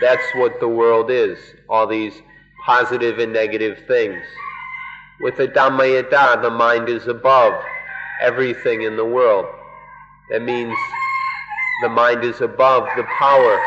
[0.00, 1.38] That's what the world is,
[1.68, 2.14] all these
[2.64, 4.22] positive and negative things.
[5.20, 7.62] With atammayata, the mind is above
[8.20, 9.46] everything in the world.
[10.30, 10.74] That means
[11.82, 13.60] the mind is above the power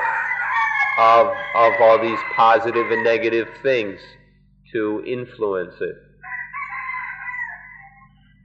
[0.98, 4.00] of, of all these positive and negative things
[4.72, 5.96] to influence it.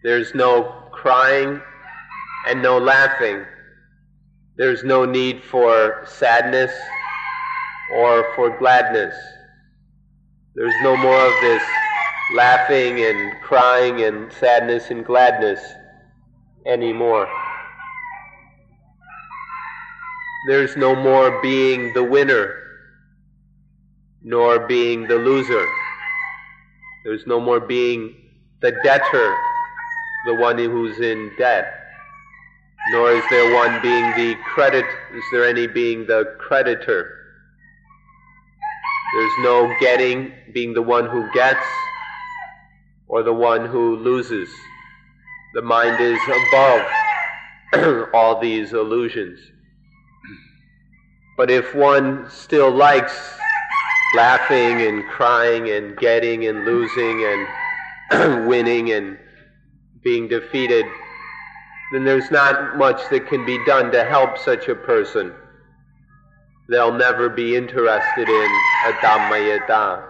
[0.02, 1.60] There's no crying
[2.48, 3.44] and no laughing.
[4.56, 6.72] There's no need for sadness
[7.94, 9.14] or for gladness.
[10.54, 11.62] There's no more of this
[12.34, 15.60] laughing and crying and sadness and gladness
[16.66, 17.28] anymore.
[20.48, 22.56] There's no more being the winner
[24.22, 25.64] nor being the loser.
[27.04, 28.14] There's no more being
[28.60, 29.36] the debtor,
[30.26, 31.79] the one who's in debt.
[32.88, 37.16] Nor is there one being the credit, is there any being the creditor?
[39.14, 41.64] There's no getting, being the one who gets,
[43.06, 44.48] or the one who loses.
[45.54, 46.18] The mind is
[47.72, 49.40] above all these illusions.
[51.36, 53.38] But if one still likes
[54.14, 57.24] laughing and crying and getting and losing
[58.10, 59.18] and winning and
[60.02, 60.86] being defeated,
[61.92, 65.32] then there's not much that can be done to help such a person.
[66.68, 70.06] They'll never be interested in a Dhammayata.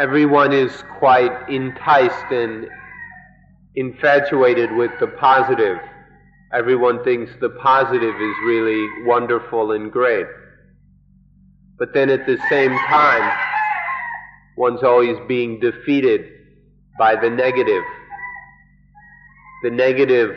[0.00, 2.68] Everyone is quite enticed and
[3.74, 5.78] infatuated with the positive
[6.50, 10.24] Everyone thinks the positive is really wonderful and great.
[11.78, 13.38] But then at the same time,
[14.56, 16.37] one's always being defeated
[16.98, 17.84] by the negative.
[19.62, 20.36] The negative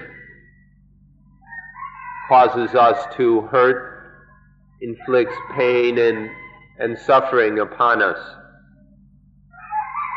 [2.29, 4.13] causes us to hurt,
[4.81, 6.29] inflicts pain and,
[6.79, 8.19] and suffering upon us.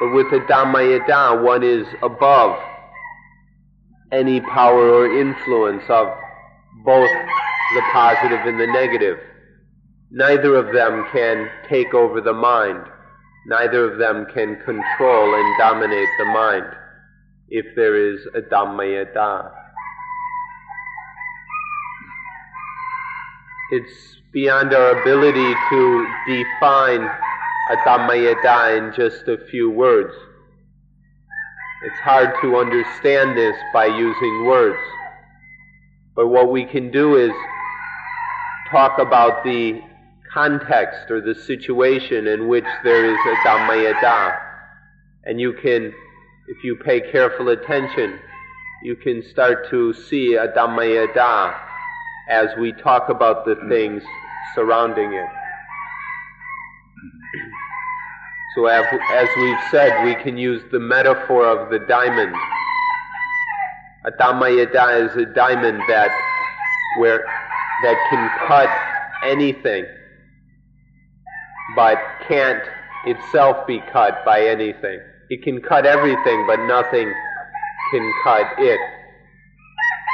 [0.01, 2.59] But with the atammayata, one is above
[4.13, 6.09] any power or influence of
[6.85, 7.11] both
[7.75, 9.19] the positive and the negative.
[10.11, 12.85] Neither of them can take over the mind.
[13.47, 16.65] Neither of them can control and dominate the mind
[17.49, 19.51] if there is atammayata.
[23.71, 27.03] It's beyond our ability to define
[27.71, 30.13] a Dhammayata in just a few words.
[31.85, 34.79] It's hard to understand this by using words.
[36.17, 37.33] But what we can do is
[38.71, 39.81] talk about the
[40.35, 44.37] context or the situation in which there is atammayata.
[45.25, 45.95] And you can,
[46.49, 48.19] if you pay careful attention,
[48.83, 51.57] you can start to see atammayata
[52.29, 54.03] as we talk about the things
[54.55, 55.29] surrounding it.
[58.55, 58.87] So as,
[59.37, 62.35] we've said, we can use the metaphor of the diamond.
[64.07, 66.11] Atammayata is a diamond that
[66.99, 67.25] where
[67.83, 68.71] that can cut
[69.29, 69.85] anything,
[71.77, 72.63] but can't
[73.07, 75.01] itself be cut by anything.
[75.31, 77.13] It can cut everything, but nothing
[77.91, 78.81] can cut it.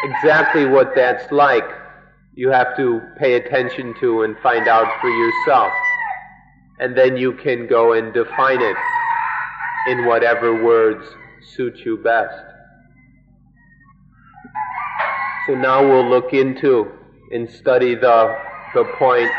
[0.05, 1.69] Exactly what that's like,
[2.35, 5.73] you have to pay attention to and find out for yourself.
[6.79, 8.77] And then you can go and define it
[9.89, 11.07] in whatever words
[11.55, 12.35] suit you best.
[15.47, 16.91] So now we'll look into
[17.33, 18.37] and study the,
[18.75, 19.31] the point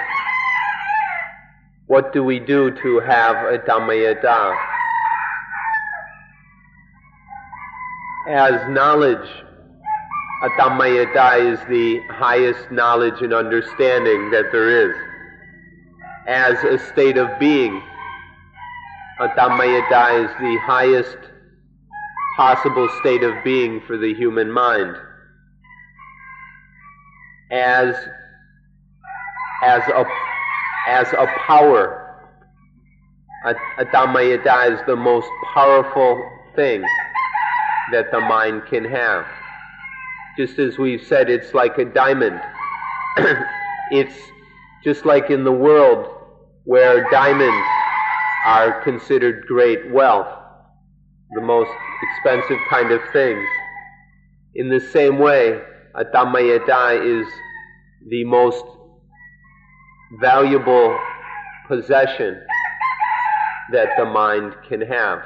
[1.91, 4.55] what do we do to have atammayata?
[8.29, 9.27] As knowledge,
[10.41, 14.95] atammayata is the highest knowledge and understanding that there is.
[16.29, 17.83] As a state of being,
[19.19, 21.17] atammayata is the highest
[22.37, 24.95] possible state of being for the human mind
[27.51, 27.93] as
[29.63, 30.05] as a
[30.91, 31.97] as a power.
[33.45, 33.85] A, a
[34.71, 36.21] is the most powerful
[36.55, 36.83] thing
[37.93, 39.25] that the mind can have.
[40.37, 42.41] Just as we've said, it's like a diamond.
[43.91, 44.15] it's
[44.83, 46.07] just like in the world
[46.65, 47.67] where diamonds
[48.45, 50.27] are considered great wealth,
[51.31, 51.71] the most
[52.03, 53.47] expensive kind of things.
[54.55, 55.61] In the same way,
[55.95, 57.27] atammayata is
[58.09, 58.65] the most
[60.19, 60.97] valuable
[61.67, 62.41] possession
[63.71, 65.19] that the mind can have.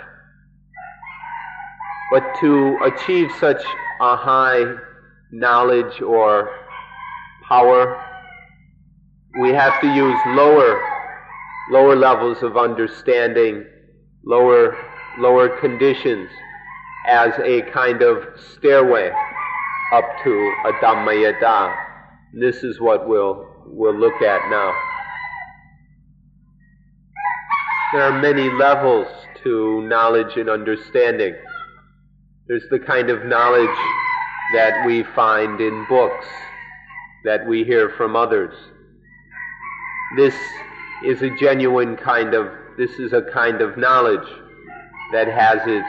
[2.11, 3.63] But to achieve such
[3.99, 4.75] a high
[5.31, 6.51] knowledge or
[7.47, 8.01] power,
[9.41, 10.81] we have to use lower,
[11.71, 13.65] lower levels of understanding,
[14.23, 14.77] lower,
[15.17, 16.29] lower conditions
[17.07, 18.23] as a kind of
[18.53, 19.11] stairway
[19.93, 21.75] up to atammayata.
[22.33, 24.73] This is what we'll, we'll look at now.
[27.93, 29.07] There are many levels
[29.43, 31.35] to knowledge and understanding.
[32.47, 33.77] There's the kind of knowledge
[34.53, 36.25] that we find in books,
[37.23, 38.53] that we hear from others.
[40.15, 40.35] This
[41.03, 42.47] is a genuine kind of,
[42.77, 44.27] this is a kind of knowledge
[45.11, 45.87] that has its,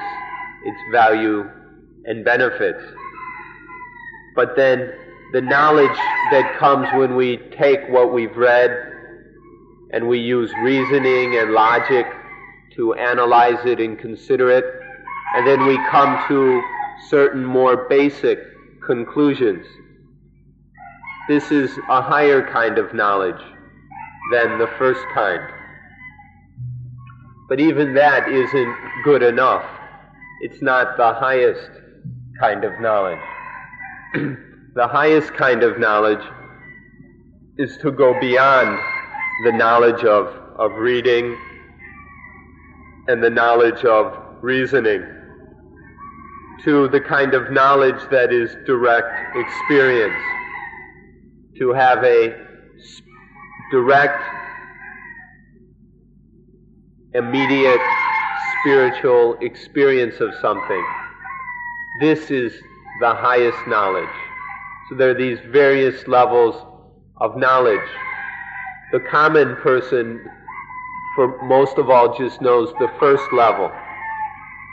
[0.64, 1.50] its value
[2.04, 2.82] and benefits.
[4.34, 4.92] But then
[5.32, 5.96] the knowledge
[6.30, 8.70] that comes when we take what we've read
[9.92, 12.06] and we use reasoning and logic
[12.74, 14.64] to analyze it and consider it,
[15.34, 16.62] and then we come to
[17.08, 18.38] certain more basic
[18.86, 19.66] conclusions.
[21.28, 23.40] This is a higher kind of knowledge
[24.32, 25.40] than the first kind.
[27.48, 29.64] But even that isn't good enough.
[30.42, 31.70] It's not the highest
[32.40, 33.18] kind of knowledge.
[34.76, 36.22] the highest kind of knowledge
[37.56, 38.78] is to go beyond
[39.44, 40.26] the knowledge of,
[40.58, 41.34] of reading
[43.08, 44.12] and the knowledge of
[44.42, 45.02] reasoning
[46.62, 50.22] to the kind of knowledge that is direct experience,
[51.56, 52.36] to have a
[53.70, 54.22] direct,
[57.14, 57.80] immediate
[58.60, 60.84] spiritual experience of something.
[62.02, 62.52] This is
[63.00, 64.25] the highest knowledge.
[64.88, 66.54] So there are these various levels
[67.16, 67.88] of knowledge.
[68.92, 70.24] The common person,
[71.16, 73.72] for most of all, just knows the first level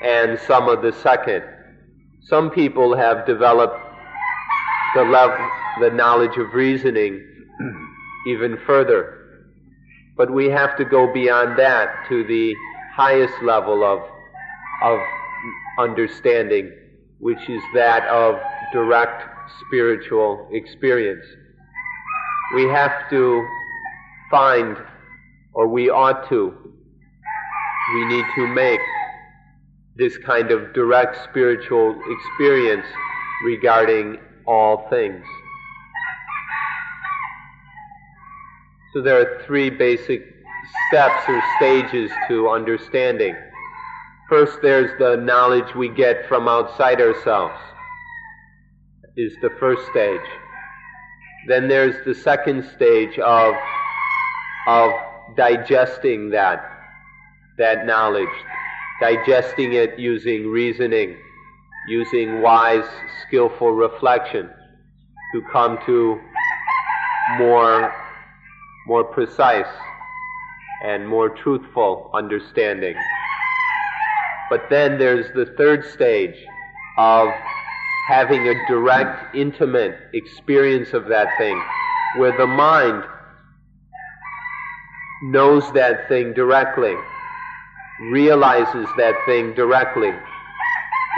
[0.03, 1.43] and some of the second.
[2.28, 3.80] Some people have developed
[4.95, 5.49] the level,
[5.80, 7.26] the knowledge of reasoning
[8.28, 9.20] even further.
[10.16, 12.53] But we have to go beyond that to the
[12.93, 13.99] highest level of,
[14.84, 14.99] of
[15.80, 16.72] understanding
[17.20, 18.36] which is that of
[18.74, 19.33] direct
[19.68, 21.26] spiritual experience.
[22.56, 23.46] We have to
[24.30, 24.78] find,
[25.54, 26.54] or we ought to,
[27.96, 28.80] we need to make
[29.96, 32.86] this kind of direct spiritual experience
[33.46, 35.24] regarding all things.
[38.94, 40.22] So there are three basic
[40.88, 43.36] steps or stages to understanding.
[44.30, 47.60] First, there's the knowledge we get from outside ourselves,
[49.18, 50.22] is the first stage.
[51.47, 53.53] Then there's the second stage of,
[54.68, 54.91] of
[55.36, 56.64] digesting that,
[57.57, 58.36] that knowledge,
[58.99, 61.18] digesting it using reasoning,
[61.88, 62.86] using wise,
[63.28, 64.49] skillful reflection
[65.34, 66.20] to come to
[67.38, 67.93] more,
[68.88, 69.68] more precise
[70.86, 72.95] and more truthful understanding.
[74.49, 76.36] But then there's the third stage
[76.97, 77.30] of
[78.08, 81.62] having a direct, intimate experience of that thing,
[82.18, 83.04] where the mind
[85.24, 86.95] knows that thing directly,
[88.12, 90.12] realizes that thing directly,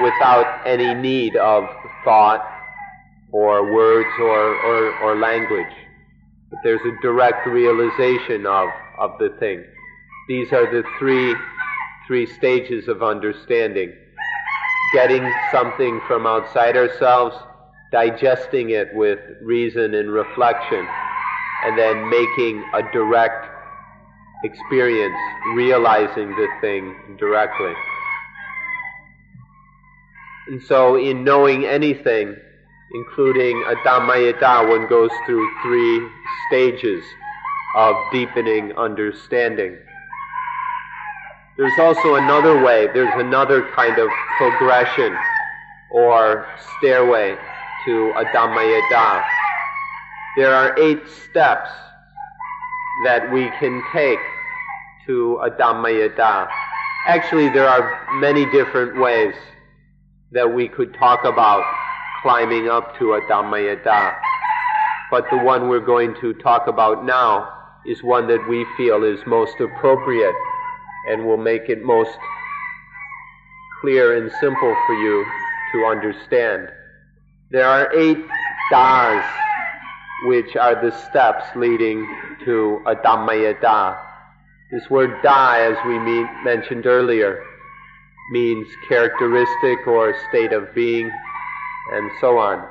[0.04, 1.64] without any need of
[2.04, 2.46] thought
[3.32, 5.74] or words or, or, or language.
[6.52, 8.70] But there's a direct realization of,
[9.00, 9.64] of the thing.
[10.28, 11.36] These are the three,
[12.08, 13.94] three stages of understanding.
[14.94, 17.36] Getting something from outside ourselves,
[17.92, 20.88] digesting it with reason and reflection,
[21.64, 23.48] and then making a direct
[24.44, 25.16] experience,
[25.56, 27.74] realizing the thing directly.
[30.48, 32.36] And so, in knowing anything,
[32.94, 36.08] including a Dhammayata, one goes through three
[36.48, 37.04] stages
[37.76, 39.78] of deepening understanding.
[41.58, 45.16] There's also another way, there's another kind of progression
[45.90, 46.46] or
[46.78, 47.38] stairway
[47.86, 49.24] to atammayata.
[50.36, 51.70] There are eight steps
[53.06, 54.20] that we can take
[55.06, 56.50] to atammayata.
[57.08, 59.34] Actually, there are many different ways
[60.34, 61.64] that we could talk about
[62.22, 64.18] climbing up to atammayata.
[65.10, 67.50] But the one we're going to talk about now
[67.86, 70.36] is one that we feel is most appropriate
[71.08, 72.18] and will make it most
[73.82, 75.26] clear and simple for you
[75.74, 76.70] to understand.
[77.52, 78.18] There are eight
[78.72, 79.26] das,
[80.26, 82.08] which are the steps leading
[82.46, 83.98] to atammayata.
[84.72, 87.44] This word da, as we mean, mentioned earlier,
[88.32, 91.12] means characteristic or state of being
[91.94, 92.68] and so on.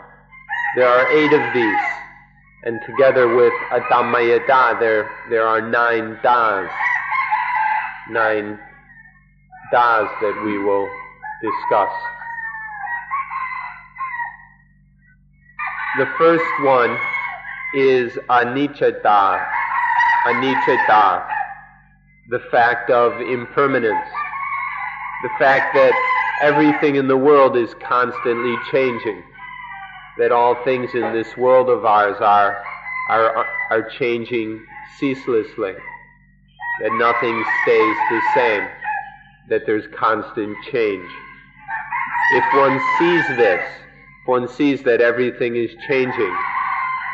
[0.77, 1.85] There are eight of these,
[2.65, 6.69] and together with atammayata, there, there are nine das,
[8.11, 8.59] nine
[9.73, 10.89] das that we will
[11.43, 11.93] discuss.
[15.99, 16.99] The first one
[17.75, 19.47] is anicca,
[20.27, 21.27] anicca,
[22.31, 24.09] the fact of impermanence,
[25.23, 25.93] the fact that
[26.43, 29.23] everything in the world is constantly changing.
[30.19, 32.63] That all things in this world of ours are,
[33.09, 34.65] are, are changing
[34.99, 35.75] ceaselessly.
[36.81, 38.69] That nothing stays the same.
[39.49, 41.09] That there's constant change.
[42.33, 43.63] If one sees this,
[44.23, 46.37] if one sees that everything is changing,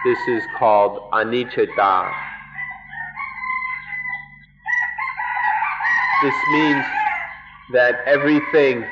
[0.04, 2.12] this is called anicca.
[6.22, 6.84] This means
[7.72, 8.84] that everything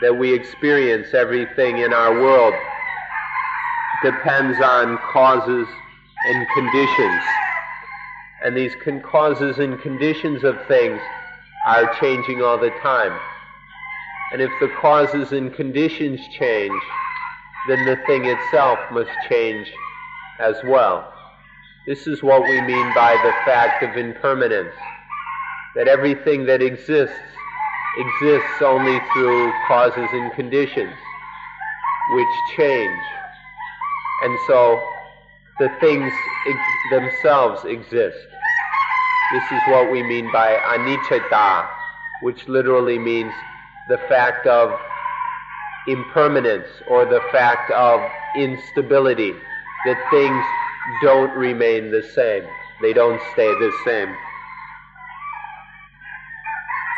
[0.00, 2.54] that we experience, everything in our world,
[4.02, 5.66] depends on causes
[6.26, 7.22] and conditions.
[8.44, 11.00] And these con- causes and conditions of things
[11.66, 13.18] are changing all the time.
[14.32, 16.82] And if the causes and conditions change,
[17.68, 19.70] then the thing itself must change
[20.38, 21.12] as well.
[21.86, 24.74] This is what we mean by the fact of impermanence.
[25.74, 27.14] That everything that exists
[27.98, 30.94] exists only through causes and conditions
[32.10, 33.00] which change.
[34.22, 34.80] And so
[35.58, 36.12] the things
[36.46, 38.18] ex- themselves exist.
[39.32, 41.68] This is what we mean by anicca,
[42.22, 43.32] which literally means
[43.88, 44.78] the fact of
[45.86, 48.00] impermanence or the fact of
[48.36, 49.32] instability,
[49.86, 50.44] that things
[51.02, 52.44] don't remain the same.
[52.80, 54.14] They don't stay the same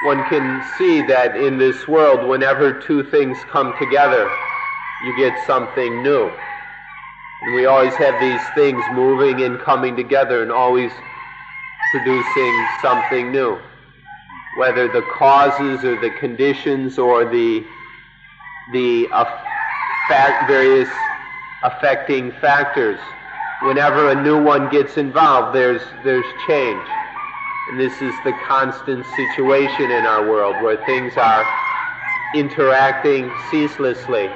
[0.03, 4.31] one can see that in this world, whenever two things come together,
[5.05, 6.33] you get something new.
[7.43, 10.93] And we always have these things moving and coming together and always
[11.93, 13.59] producing something new.
[14.59, 17.65] Whether the causes or the conditions or the,
[18.73, 19.07] the
[20.09, 20.89] fact, various
[21.63, 22.99] affecting factors,
[23.63, 26.87] whenever a new one gets involved, there's, there's change.
[27.71, 31.47] And this is the constant situation in our world where things are
[32.35, 34.29] interacting ceaselessly,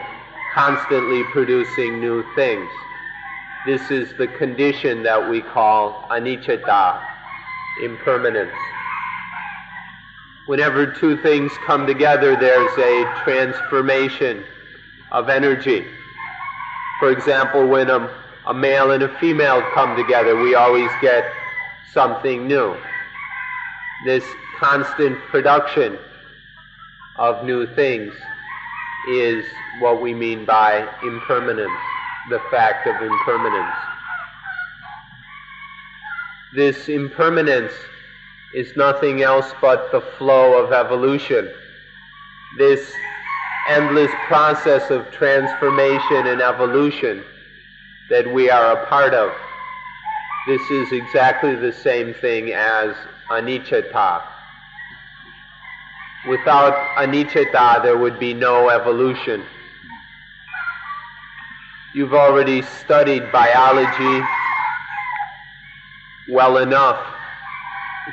[0.54, 2.70] constantly producing new things.
[3.66, 7.02] This is the condition that we call anicca,
[7.82, 8.52] impermanence.
[10.46, 14.44] Whenever two things come together, there's a transformation
[15.12, 15.86] of energy.
[17.00, 18.10] For example, when a,
[18.46, 21.24] a male and a female come together, we always get
[21.90, 22.76] something new.
[24.04, 24.24] This
[24.58, 25.98] constant production
[27.16, 28.12] of new things
[29.08, 29.44] is
[29.78, 31.72] what we mean by impermanence,
[32.30, 33.76] the fact of impermanence.
[36.54, 37.72] This impermanence
[38.54, 41.50] is nothing else but the flow of evolution.
[42.56, 42.92] This
[43.68, 47.24] endless process of transformation and evolution
[48.10, 49.32] that we are a part of.
[50.46, 52.94] This is exactly the same thing as
[53.30, 54.22] anicca.
[56.28, 59.44] Without anicca, there would be no evolution.
[61.94, 64.26] You've already studied biology
[66.28, 66.98] well enough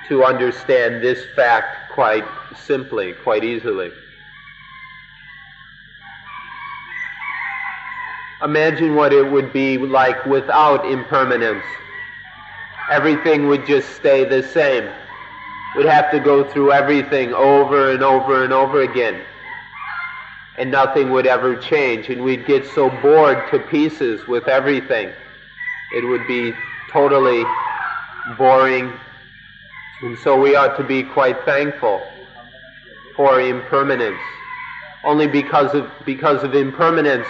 [0.07, 2.23] to understand this fact quite
[2.55, 3.91] simply, quite easily.
[8.43, 11.65] Imagine what it would be like without impermanence.
[12.91, 14.87] Everything would just stay the same.
[15.75, 19.23] We'd have to go through everything over and over and over again.
[20.57, 22.09] And nothing would ever change.
[22.09, 25.11] And we'd get so bored to pieces with everything.
[25.95, 26.53] It would be
[26.91, 27.43] totally
[28.37, 28.91] boring.
[30.01, 32.01] And so we ought to be quite thankful
[33.15, 34.21] for impermanence.
[35.03, 37.27] Only because of, because of impermanence,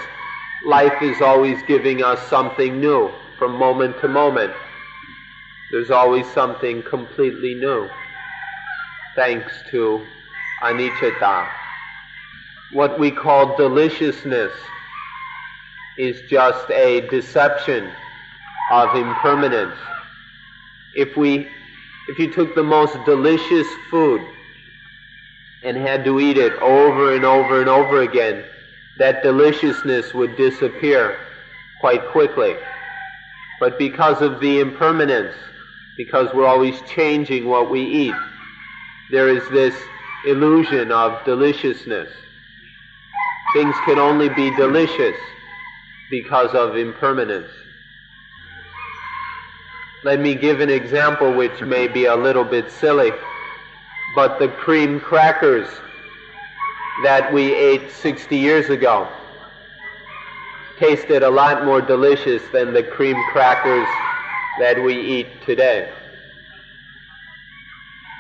[0.66, 4.54] life is always giving us something new from moment to moment.
[5.72, 7.90] There's always something completely new,
[9.16, 10.06] thanks to
[10.62, 11.61] anicca.
[12.74, 14.54] What we call deliciousness
[15.98, 17.92] is just a deception
[18.72, 19.76] of impermanence.
[20.96, 21.48] If we,
[22.08, 24.22] if you took the most delicious food
[25.64, 28.46] and had to eat it over and over and over again,
[28.98, 31.18] that deliciousness would disappear
[31.82, 32.56] quite quickly.
[33.60, 35.36] But because of the impermanence,
[35.98, 38.16] because we're always changing what we eat,
[39.12, 39.76] there is this
[40.26, 42.10] illusion of deliciousness.
[43.54, 45.18] Things can only be delicious
[46.10, 47.50] because of impermanence.
[50.04, 53.12] Let me give an example which may be a little bit silly,
[54.16, 55.68] but the cream crackers
[57.04, 59.08] that we ate 60 years ago
[60.80, 63.88] tasted a lot more delicious than the cream crackers
[64.60, 65.90] that we eat today.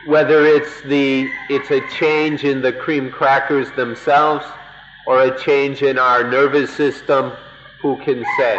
[0.05, 4.45] Whether it's the it's a change in the cream crackers themselves
[5.11, 7.33] or a change in our nervous system,
[7.81, 8.57] who can say?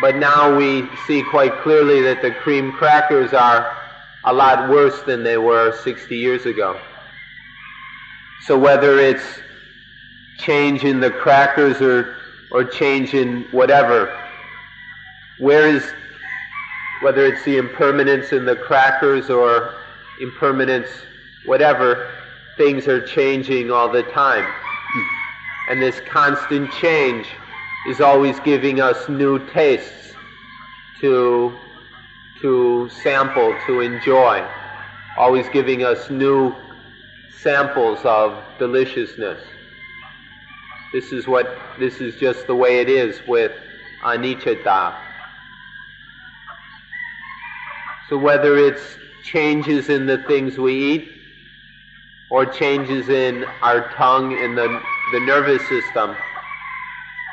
[0.00, 3.76] But now we see quite clearly that the cream crackers are
[4.26, 6.80] a lot worse than they were 60 years ago.
[8.42, 9.24] So whether it's
[10.38, 12.14] change in the crackers or,
[12.52, 14.16] or change in whatever,
[15.40, 15.84] where is,
[17.02, 19.74] whether it's the impermanence in the crackers or
[20.20, 20.90] impermanence,
[21.44, 22.08] whatever,
[22.60, 24.46] things are changing all the time.
[25.70, 27.26] And this constant change
[27.88, 30.12] is always giving us new tastes
[31.00, 31.58] to,
[32.42, 34.46] to sample, to enjoy,
[35.16, 36.54] always giving us new
[37.40, 39.40] samples of deliciousness.
[40.92, 43.52] This is what this is just the way it is with
[44.02, 44.94] anicca.
[48.10, 48.82] So whether it's
[49.24, 51.19] changes in the things we eat
[52.30, 54.80] or changes in our tongue in the,
[55.12, 56.16] the nervous system,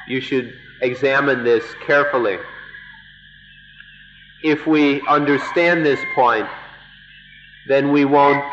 [0.07, 2.37] you should examine this carefully.
[4.43, 6.47] If we understand this point,
[7.67, 8.43] then we won't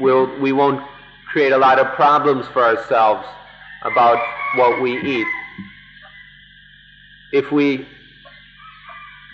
[0.00, 0.84] we'll, we won't
[1.26, 3.26] create a lot of problems for ourselves
[3.82, 4.18] about
[4.56, 5.26] what we eat.
[7.32, 7.86] If we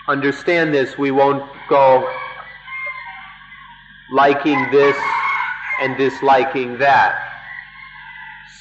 [0.09, 2.07] understand this, we won't go
[4.11, 4.97] liking this
[5.81, 7.19] and disliking that,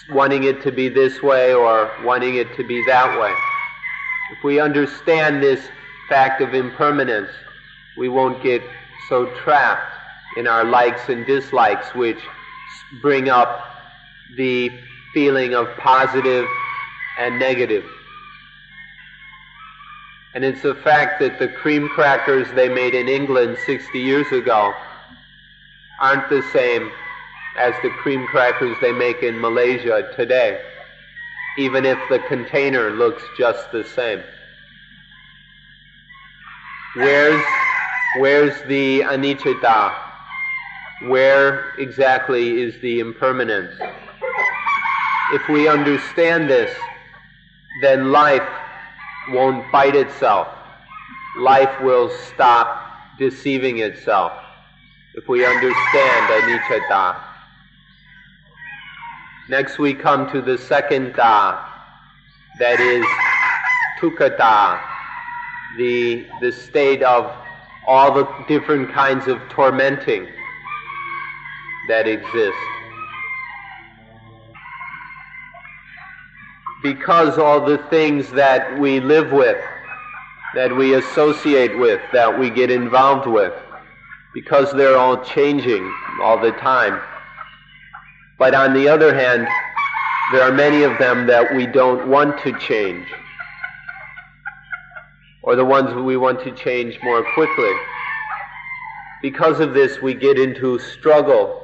[0.10, 3.34] wanting it to be this way or wanting it to be that way.
[4.38, 5.68] If we understand this
[6.10, 7.30] fact of impermanence,
[7.98, 8.62] we won't get
[9.08, 9.94] so trapped
[10.38, 12.20] in our likes and dislikes, which
[13.02, 13.64] bring up
[14.36, 14.72] the
[15.14, 16.46] feeling of positive
[17.20, 17.86] and negative.
[20.34, 24.74] And it's the fact that the cream crackers they made in England 60 years ago
[26.00, 26.92] aren't the same
[27.58, 30.62] as the cream crackers they make in Malaysia today,
[31.58, 34.22] even if the container looks just the same.
[36.96, 37.44] Where's,
[38.20, 40.06] where's the anicca?
[41.04, 43.76] where exactly is the impermanence.
[45.34, 46.74] If we understand this,
[47.82, 48.48] then life
[49.30, 50.48] won't bite itself.
[51.38, 52.82] Life will stop
[53.20, 54.32] deceiving itself
[55.16, 57.16] if we understand anicca.
[59.48, 61.66] Next we come to the second da,
[62.60, 63.06] that is
[64.02, 64.82] dukkha,
[65.78, 67.34] the, the state of
[67.88, 70.28] all the different kinds of tormenting
[71.88, 72.58] that exist.
[76.84, 79.64] Because all the things that we live with,
[80.56, 83.54] that we associate with, that we get involved with,
[84.36, 87.02] because they're all changing all the time.
[88.38, 89.48] But on the other hand,
[90.34, 93.08] there are many of them that we don't want to change,
[95.42, 97.72] or the ones we want to change more quickly.
[99.22, 101.62] Because of this, we get into struggle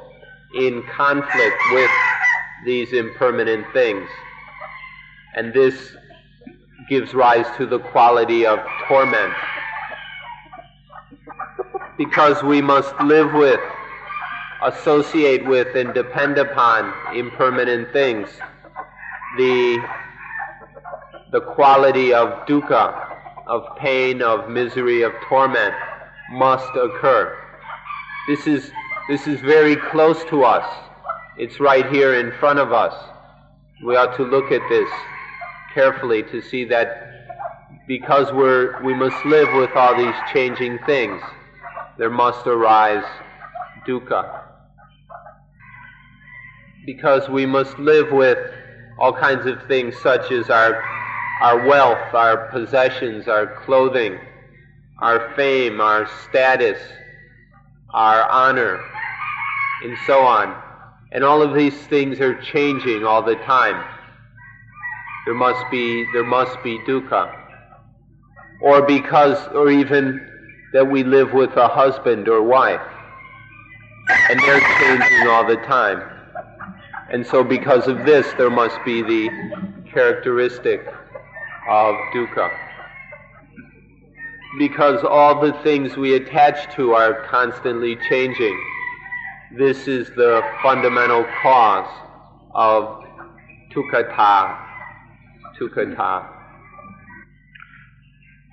[0.54, 1.90] in conflict with
[2.64, 4.08] these impermanent things.
[5.36, 5.94] And this
[6.88, 9.34] gives rise to the quality of torment.
[12.04, 13.60] Because we must live with,
[14.62, 18.28] associate with, and depend upon impermanent things,
[19.36, 19.78] the,
[21.30, 25.74] the quality of dukkha, of pain, of misery, of torment,
[26.32, 27.36] must occur.
[28.26, 28.72] This is
[29.08, 30.64] this is very close to us.
[31.36, 32.94] It's right here in front of us.
[33.84, 34.88] We ought to look at this
[35.74, 37.12] carefully to see that
[37.88, 41.20] because we're, we must live with all these changing things,
[41.98, 43.04] there must arise
[43.86, 44.42] dukkha.
[46.86, 48.38] Because we must live with
[48.98, 50.82] all kinds of things such as our,
[51.40, 54.18] our wealth, our possessions, our clothing,
[54.98, 56.78] our fame, our status,
[57.92, 58.82] our honor,
[59.84, 60.60] and so on.
[61.12, 63.84] And all of these things are changing all the time.
[65.26, 67.38] There must be, there must be dukkha.
[68.60, 70.31] Or because, or even
[70.72, 72.80] that we live with a husband or wife.
[74.30, 76.02] And they're changing all the time.
[77.10, 79.30] And so because of this, there must be the
[79.92, 80.86] characteristic
[81.68, 82.50] of dukkha.
[84.58, 88.58] Because all the things we attach to are constantly changing
[89.54, 91.86] this is the fundamental cause
[92.54, 93.04] of
[93.70, 94.56] dukkha.
[95.60, 96.31] Dukkha.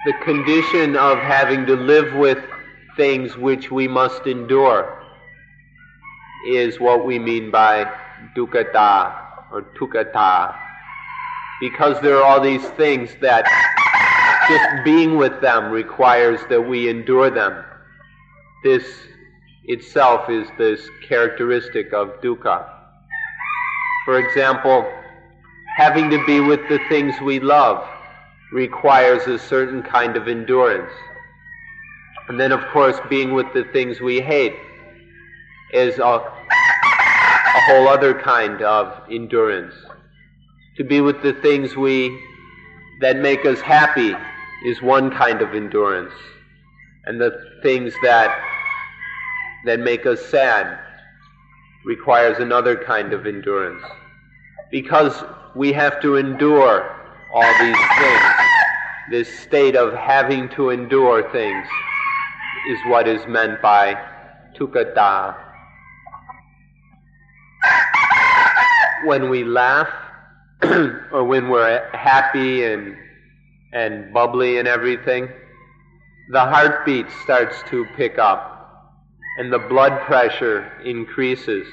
[0.05, 2.37] The condition of having to live with
[2.95, 4.97] things which we must endure
[6.47, 7.83] is what we mean by
[8.33, 9.13] dukkha
[9.51, 10.55] or dukkha.
[11.59, 13.43] Because there are all these things that
[14.47, 17.61] just being with them requires that we endure them.
[18.63, 18.85] This
[19.65, 22.69] itself is this characteristic of dukkha.
[24.05, 24.89] For example,
[25.75, 27.85] having to be with the things we love
[28.51, 30.91] requires a certain kind of endurance.
[32.27, 34.55] And then, of course, being with the things we hate
[35.73, 39.73] is a, a whole other kind of endurance.
[40.77, 42.17] To be with the things we
[43.01, 44.13] that make us happy
[44.65, 46.13] is one kind of endurance.
[47.05, 47.31] And the
[47.63, 48.37] things that
[49.65, 50.79] that make us sad
[51.85, 53.83] requires another kind of endurance.
[54.71, 55.23] Because
[55.55, 56.98] we have to endure
[57.33, 58.21] all these things.
[59.11, 61.67] This state of having to endure things
[62.69, 63.95] is what is meant by
[64.55, 65.35] dukkha.
[69.05, 69.89] When we laugh,
[71.11, 72.95] or when we're happy and,
[73.73, 75.29] and bubbly and everything,
[76.31, 78.59] the heartbeat starts to pick up
[79.39, 81.65] and the blood pressure increases.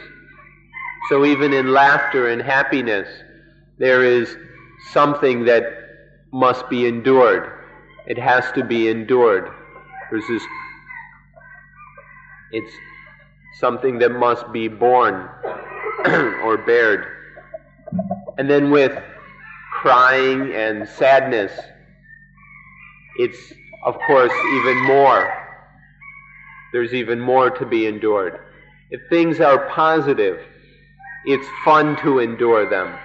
[1.09, 3.09] So even in laughter and happiness,
[3.79, 4.37] there is
[4.93, 5.65] something that
[6.33, 7.53] must be endured.
[8.07, 9.51] It has to be endured.
[10.11, 10.43] There's this,
[12.53, 12.73] it's
[13.59, 15.29] something that must be borne
[16.07, 17.07] or bared.
[18.39, 18.93] And then with
[19.73, 21.53] crying and sadness,
[23.19, 23.53] it's
[23.85, 25.47] of course even more
[26.77, 28.39] there's even more to be endured.
[28.91, 30.41] If things are positive,
[31.25, 32.99] it's fun to endure them.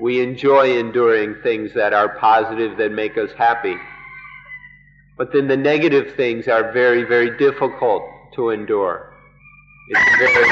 [0.00, 3.76] We enjoy enduring things that are positive that make us happy.
[5.16, 8.02] But then the negative things are very, very difficult
[8.34, 9.12] to endure.
[9.90, 10.50] It's very,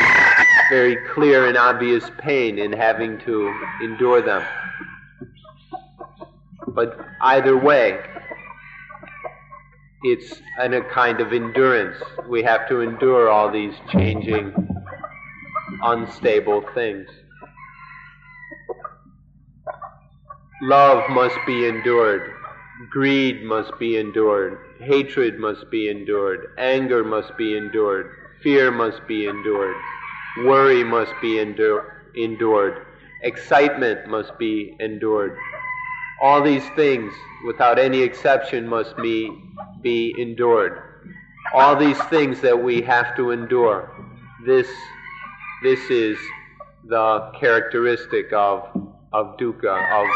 [0.71, 4.45] very clear and obvious pain in having to endure them.
[6.69, 8.01] But either way,
[10.05, 12.01] it's in a kind of endurance.
[12.29, 14.55] We have to endure all these changing,
[15.83, 17.09] unstable things.
[20.63, 22.35] Love must be endured.
[22.89, 24.77] Greed must be endured.
[24.79, 26.55] Hatred must be endured.
[26.57, 28.15] Anger must be endured.
[28.45, 29.75] Fear must be endured.
[30.45, 31.85] Worry must be endur-
[32.15, 32.87] endured.
[33.23, 35.37] Excitement must be endured.
[36.21, 37.13] All these things,
[37.45, 39.31] without any exception, must be,
[39.83, 40.81] be endured.
[41.55, 43.91] All these things that we have to endure.
[44.47, 44.69] This,
[45.65, 46.17] this is
[46.85, 48.69] the characteristic of,
[49.13, 50.07] of dukkha, of,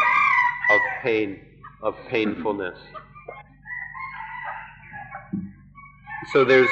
[0.71, 1.41] of pain,
[1.83, 2.79] of painfulness.
[6.33, 6.69] So there's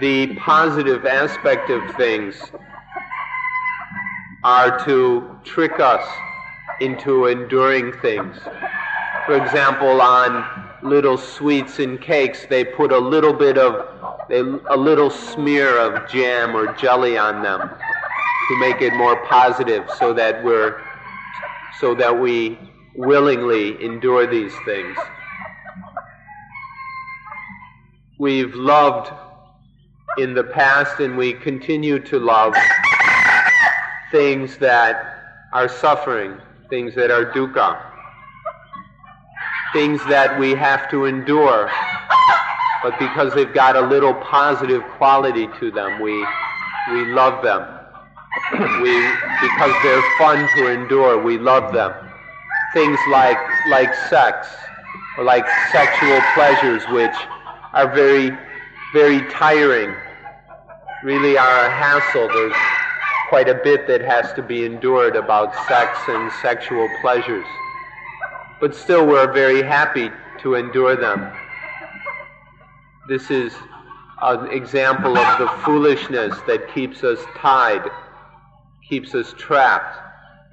[0.00, 2.36] the positive aspect of things
[4.42, 6.06] are to trick us
[6.80, 8.36] into enduring things.
[9.26, 10.44] For example, on
[10.82, 13.88] little sweets and cakes, they put a little bit of,
[14.30, 20.12] a little smear of jam or jelly on them to make it more positive so
[20.12, 20.82] that we're,
[21.80, 22.58] so that we
[22.94, 24.96] willingly endure these things.
[28.18, 29.12] We've loved
[30.18, 32.54] in the past and we continue to love
[34.12, 36.36] things that are suffering,
[36.70, 37.80] things that are dukkha,
[39.72, 41.68] things that we have to endure,
[42.84, 46.12] but because they've got a little positive quality to them, we,
[46.92, 47.66] we love them.
[48.82, 48.92] We,
[49.40, 51.92] because they're fun to endure, we love them.
[52.74, 53.38] Things like,
[53.70, 54.48] like sex,
[55.16, 57.14] or like sexual pleasures, which
[57.72, 58.36] are very,
[58.92, 59.94] very tiring,
[61.04, 62.28] really are a hassle.
[62.28, 62.52] There's
[63.28, 67.46] quite a bit that has to be endured about sex and sexual pleasures.
[68.60, 70.10] But still, we're very happy
[70.40, 71.32] to endure them.
[73.08, 73.52] This is
[74.22, 77.82] an example of the foolishness that keeps us tied,
[78.88, 79.98] keeps us trapped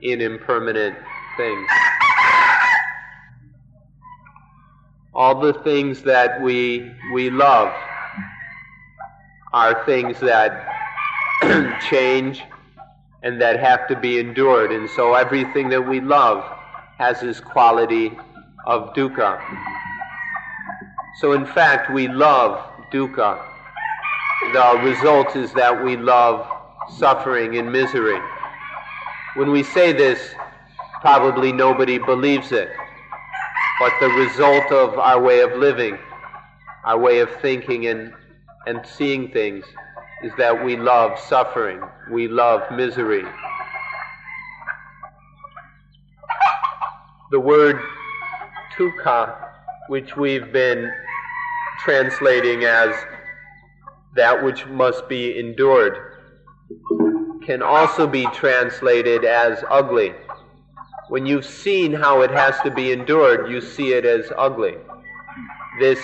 [0.01, 0.97] in impermanent
[1.41, 1.67] things.
[5.13, 7.73] all the things that we, we love
[9.51, 10.51] are things that
[11.89, 12.43] change
[13.23, 14.71] and that have to be endured.
[14.71, 16.43] And so everything that we love
[16.97, 18.11] has this quality
[18.67, 19.41] of dukkha.
[21.19, 23.43] So in fact, we love dukkha.
[24.53, 26.47] The result is that we love
[26.97, 28.19] suffering and misery.
[29.35, 30.35] When we say this,
[31.01, 32.69] probably nobody believes it
[33.81, 35.97] but the result of our way of living,
[36.85, 38.13] our way of thinking and,
[38.67, 39.65] and seeing things,
[40.23, 41.81] is that we love suffering,
[42.11, 43.23] we love misery.
[47.31, 47.81] The word
[48.77, 49.35] dukkha,
[49.87, 50.91] which we've been
[51.79, 52.93] translating as
[54.15, 55.97] that which must be endured,
[57.43, 60.13] can also be translated as ugly.
[61.11, 64.75] When you've seen how it has to be endured, you see it as ugly.
[65.77, 65.99] This,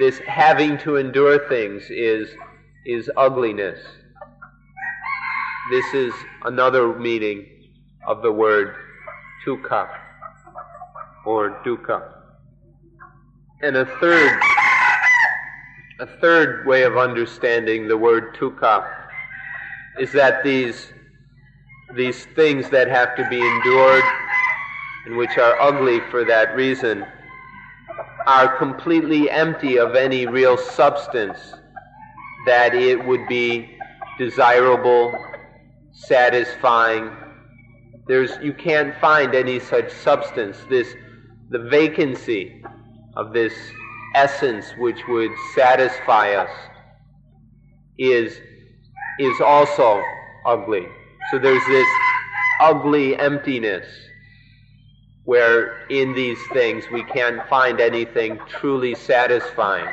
[0.00, 2.28] this having to endure things is,
[2.84, 3.78] is ugliness.
[5.70, 6.12] This is
[6.44, 7.46] another meaning
[8.08, 8.74] of the word
[9.46, 9.88] dukkha
[11.24, 12.02] or dukkha.
[13.62, 14.40] And a third,
[16.00, 18.92] a third way of understanding the word dukkha
[20.00, 20.88] is that these,
[21.94, 24.02] these things that have to be endured
[25.06, 27.04] and which are ugly for that reason,
[28.26, 31.54] are completely empty of any real substance
[32.46, 33.76] that it would be
[34.18, 35.12] desirable,
[35.92, 37.10] satisfying.
[38.06, 40.58] There's, you can't find any such substance.
[40.68, 40.94] This,
[41.50, 42.62] the vacancy
[43.16, 43.52] of this
[44.14, 46.50] essence which would satisfy us
[47.98, 48.38] is,
[49.18, 50.02] is also
[50.46, 50.86] ugly.
[51.30, 51.88] So there's this
[52.60, 53.86] ugly emptiness
[55.24, 59.88] where in these things we can't find anything truly satisfying,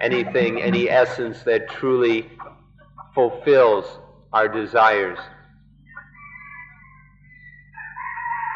[0.00, 2.28] anything, any essence that truly
[3.14, 3.84] fulfills
[4.32, 5.18] our desires.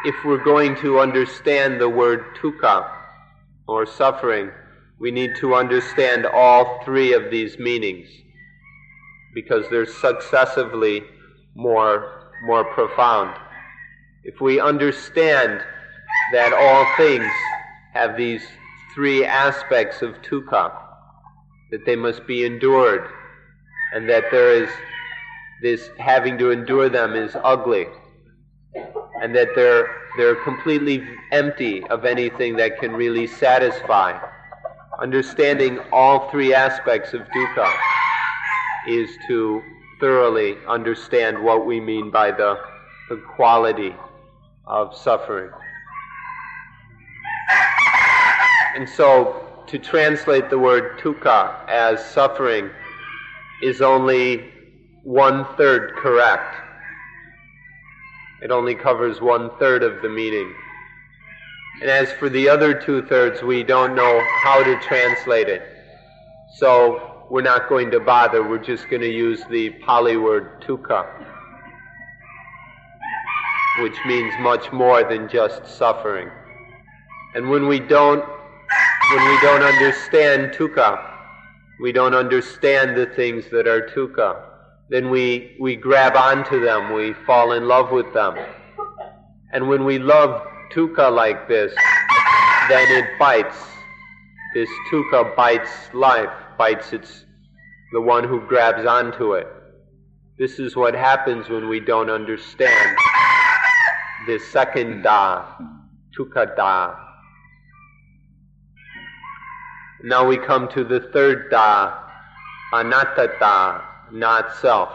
[0.05, 2.89] If we're going to understand the word dukkha,
[3.67, 4.51] or suffering,
[4.99, 8.07] we need to understand all three of these meanings
[9.33, 11.03] because they're successively
[11.55, 13.35] more, more profound.
[14.25, 15.61] If we understand
[16.31, 17.29] that all things
[17.93, 18.41] have these
[18.95, 20.71] three aspects of dukkha,
[21.71, 23.09] that they must be endured,
[23.93, 24.69] and that there is
[25.61, 27.87] this having to endure them is ugly,
[29.21, 31.03] and that they're, they're completely
[31.33, 34.17] empty of anything that can really satisfy.
[35.01, 37.73] Understanding all three aspects of dukkha
[38.87, 39.61] is to
[39.99, 42.57] thoroughly understand what we mean by the,
[43.09, 43.93] the quality
[44.65, 45.49] of suffering.
[48.75, 52.69] And so to translate the word dukkha as suffering
[53.61, 54.51] is only
[55.03, 56.55] one third correct.
[58.41, 60.53] It only covers one third of the meaning.
[61.81, 65.63] And as for the other two thirds, we don't know how to translate it.
[66.57, 68.47] So we're not going to bother.
[68.47, 71.32] We're just going to use the Pali word dukkha
[73.79, 76.29] which means much more than just suffering.
[77.35, 78.23] And when we don't,
[79.11, 81.11] when we don't understand dukkha,
[81.81, 84.43] we don't understand the things that are dukkha,
[84.89, 88.35] then we, we grab onto them, we fall in love with them.
[89.51, 91.73] And when we love dukkha like this,
[92.69, 93.57] then it bites.
[94.53, 97.25] This dukkha bites life, bites its
[97.91, 99.47] the one who grabs onto it.
[100.39, 102.97] This is what happens when we don't understand
[104.27, 105.45] the second da,
[106.17, 106.95] dukkha da.
[110.03, 111.93] Now we come to the third da,
[112.73, 114.89] anatta da, not self.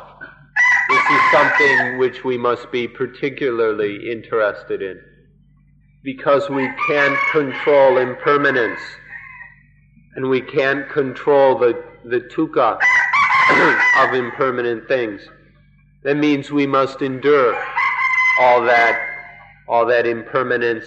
[0.88, 5.00] This is something which we must be particularly interested in
[6.02, 8.80] because we can't control impermanence
[10.16, 12.78] and we can't control the, the dukkha
[13.98, 15.20] of impermanent things.
[16.04, 17.54] That means we must endure
[18.40, 19.07] all that,
[19.68, 20.86] all that impermanence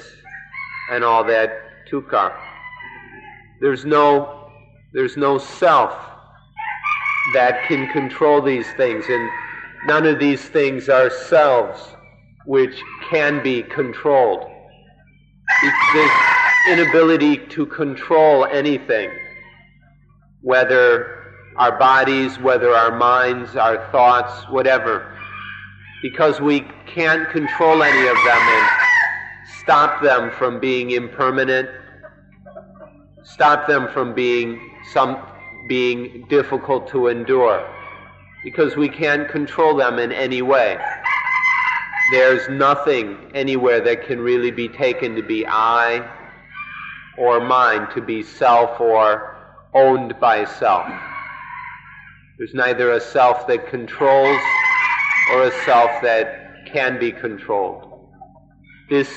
[0.92, 1.52] and all that
[1.90, 2.36] dukkha.
[3.60, 4.50] There's no,
[4.94, 5.94] there's no self
[7.34, 9.30] that can control these things, and
[9.86, 11.96] none of these things are selves
[12.46, 14.50] which can be controlled
[15.64, 16.12] It's this
[16.70, 19.12] inability to control anything,
[20.42, 21.24] whether
[21.58, 25.16] our bodies, whether our minds, our thoughts, whatever,
[26.02, 28.70] because we can't control any of them and
[29.62, 31.70] stop them from being impermanent,
[33.24, 34.60] stop them from being
[34.92, 35.18] some
[35.68, 37.68] being difficult to endure,
[38.44, 40.78] because we can't control them in any way
[42.12, 46.06] there's nothing anywhere that can really be taken to be I
[47.18, 49.38] or mine, to be self or
[49.74, 50.88] owned by self.
[52.38, 54.42] There's neither a self that controls
[55.30, 58.10] or a self that can be controlled.
[58.90, 59.10] This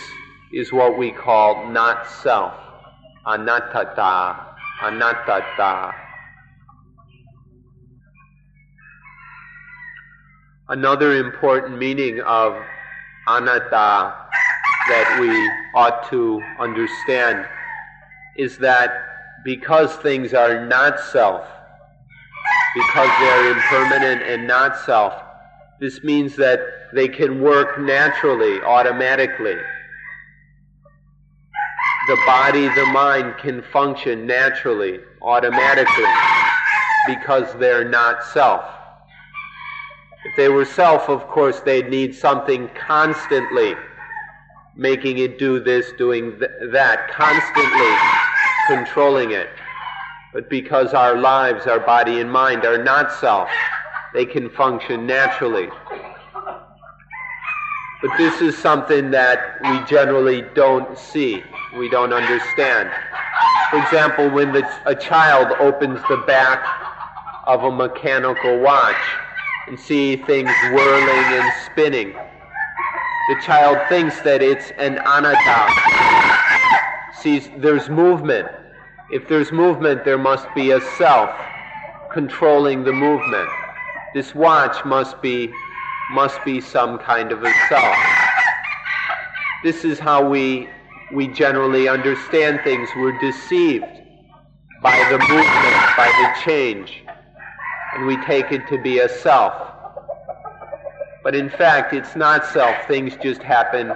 [0.52, 2.55] is what we call not self,
[3.26, 5.94] anattata, anattata.
[10.68, 12.55] Another important meaning of
[13.26, 14.14] anatta
[14.88, 15.30] that we
[15.78, 17.46] ought to understand
[18.36, 18.90] is that
[19.44, 21.46] because things are not self,
[22.74, 25.24] because they're impermanent and not self,
[25.81, 26.61] this means that
[26.93, 29.57] they can work naturally, automatically.
[32.09, 36.05] The body, the mind can function naturally, automatically,
[37.07, 38.64] because they're not self.
[40.25, 43.75] If they were self, of course, they'd need something constantly
[44.77, 47.95] making it do this, doing th- that, constantly
[48.66, 49.49] controlling it.
[50.33, 53.49] But because our lives, our body and mind are not self,
[54.14, 55.68] they can function naturally.
[58.00, 61.42] But this is something that we generally don't see,
[61.76, 62.90] we don't understand.
[63.70, 66.64] For example, when the, a child opens the back
[67.46, 68.96] of a mechanical watch,
[69.66, 72.12] and see things whirling and spinning.
[73.28, 75.72] The child thinks that it's an anatta.
[77.20, 78.48] Sees there's movement.
[79.10, 81.30] If there's movement, there must be a self
[82.12, 83.48] controlling the movement.
[84.14, 85.52] This watch must be
[86.12, 87.96] must be some kind of a self.
[89.62, 90.68] This is how we
[91.12, 92.88] we generally understand things.
[92.96, 93.84] We're deceived
[94.82, 97.04] by the movement, by the change
[97.94, 99.54] and we take it to be a self.
[101.22, 102.76] But in fact, it's not self.
[102.86, 103.92] Things just happen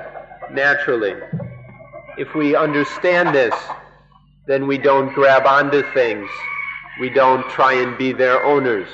[0.53, 1.15] naturally.
[2.17, 3.55] If we understand this,
[4.47, 6.29] then we don't grab onto things.
[7.01, 8.89] We don't try and be their owners.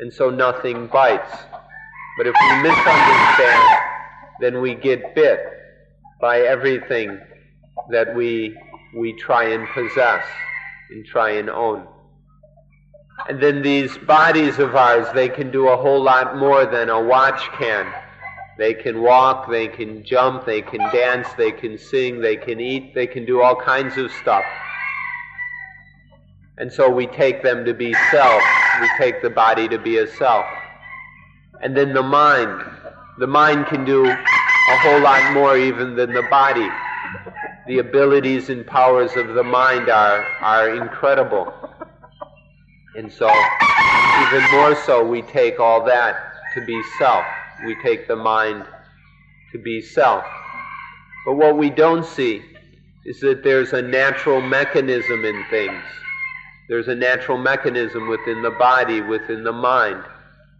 [0.00, 1.30] And so nothing bites.
[2.16, 3.78] But if we misunderstand,
[4.40, 5.40] then we get bit
[6.20, 7.20] by everything
[7.90, 8.58] that we,
[8.96, 10.24] we try and possess
[10.90, 11.86] and try and own.
[13.28, 17.00] And then these bodies of ours, they can do a whole lot more than a
[17.00, 17.92] watch can.
[18.56, 22.94] They can walk, they can jump, they can dance, they can sing, they can eat,
[22.94, 24.44] they can do all kinds of stuff.
[26.60, 28.42] And so we take them to be self.
[28.82, 30.44] We take the body to be a self.
[31.62, 32.62] And then the mind.
[33.18, 36.68] The mind can do a whole lot more even than the body.
[37.66, 41.50] the abilities and powers of the mind are, are incredible.
[42.94, 46.16] And so, even more so, we take all that
[46.54, 47.24] to be self.
[47.64, 48.66] We take the mind
[49.52, 50.24] to be self.
[51.24, 52.42] But what we don't see
[53.06, 55.82] is that there's a natural mechanism in things.
[56.70, 60.04] There's a natural mechanism within the body, within the mind,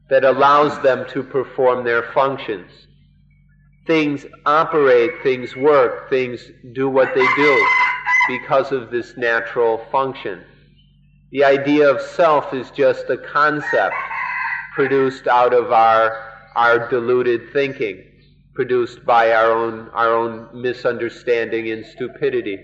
[0.09, 2.69] that allows them to perform their functions.
[3.87, 6.41] Things operate, things work, things
[6.73, 7.67] do what they do
[8.27, 10.43] because of this natural function.
[11.31, 13.95] The idea of self is just a concept
[14.75, 18.03] produced out of our, our deluded thinking,
[18.55, 22.59] produced by our own, our own misunderstanding and stupidity.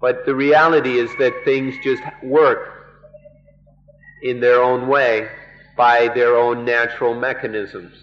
[0.00, 2.80] But the reality is that things just work
[4.22, 5.28] in their own way
[5.76, 7.94] by their own natural mechanisms.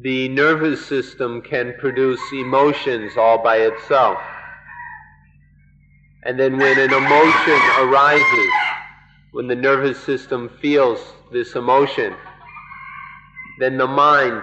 [0.00, 4.18] The nervous system can produce emotions all by itself.
[6.24, 8.52] And then when an emotion arises,
[9.32, 11.00] when the nervous system feels
[11.32, 12.14] this emotion,
[13.58, 14.42] then the mind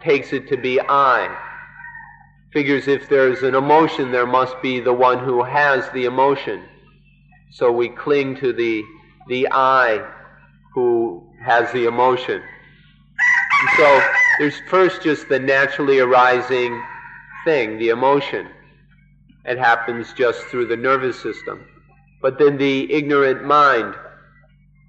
[0.00, 1.47] takes it to be I.
[2.52, 6.64] Figures if there's an emotion, there must be the one who has the emotion.
[7.50, 8.82] So we cling to the,
[9.28, 10.06] the I
[10.74, 12.40] who has the emotion.
[13.60, 14.02] And so
[14.38, 16.82] there's first just the naturally arising
[17.44, 18.48] thing, the emotion.
[19.44, 21.66] It happens just through the nervous system.
[22.22, 23.94] But then the ignorant mind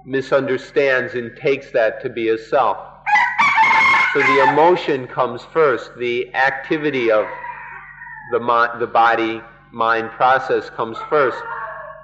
[0.05, 2.78] misunderstands and takes that to be a self.
[4.14, 7.28] So the emotion comes first, the activity of
[8.32, 8.39] the,
[8.80, 11.38] the body mind process comes first.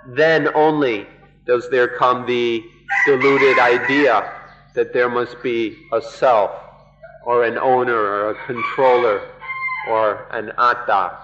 [0.07, 1.07] Then only
[1.45, 2.63] does there come the
[3.05, 4.32] deluded idea
[4.73, 6.51] that there must be a self,
[7.26, 9.21] or an owner, or a controller,
[9.89, 11.17] or an atta.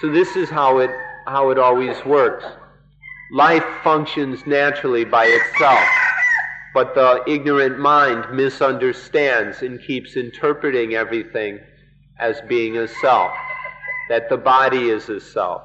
[0.00, 0.90] So this is how it,
[1.26, 2.44] how it always works.
[3.30, 5.84] Life functions naturally by itself,
[6.74, 11.60] but the ignorant mind misunderstands and keeps interpreting everything
[12.18, 13.32] as being a self,
[14.12, 15.62] that the body is a self,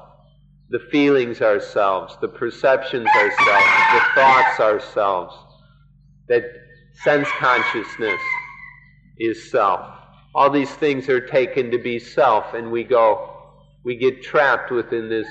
[0.70, 5.34] the feelings are selves, the perceptions are selves, the thoughts are selves,
[6.28, 6.44] that
[7.04, 8.22] sense consciousness
[9.18, 9.86] is self.
[10.34, 13.52] All these things are taken to be self, and we go,
[13.84, 15.28] we get trapped within this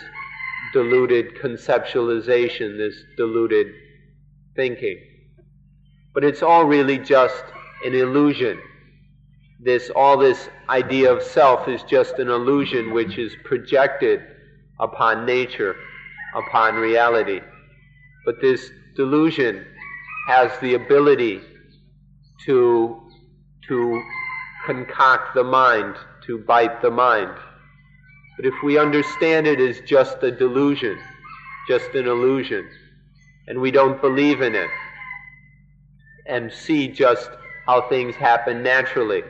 [0.71, 3.65] deluded conceptualization, this deluded
[4.55, 4.99] thinking.
[6.13, 7.45] But it's all really just
[7.83, 8.59] an illusion.
[9.59, 14.21] This, all this idea of self is just an illusion which is projected
[14.79, 15.75] upon nature,
[16.35, 17.41] upon reality.
[18.25, 19.65] But this delusion
[20.27, 21.41] has the ability
[22.45, 23.01] to,
[23.67, 24.03] to
[24.65, 25.95] concoct the mind,
[26.25, 27.31] to bite the mind.
[28.35, 30.99] But if we understand it as just a delusion,
[31.67, 32.69] just an illusion,
[33.47, 34.69] and we don't believe in it,
[36.27, 37.31] and see just
[37.65, 39.23] how things happen naturally,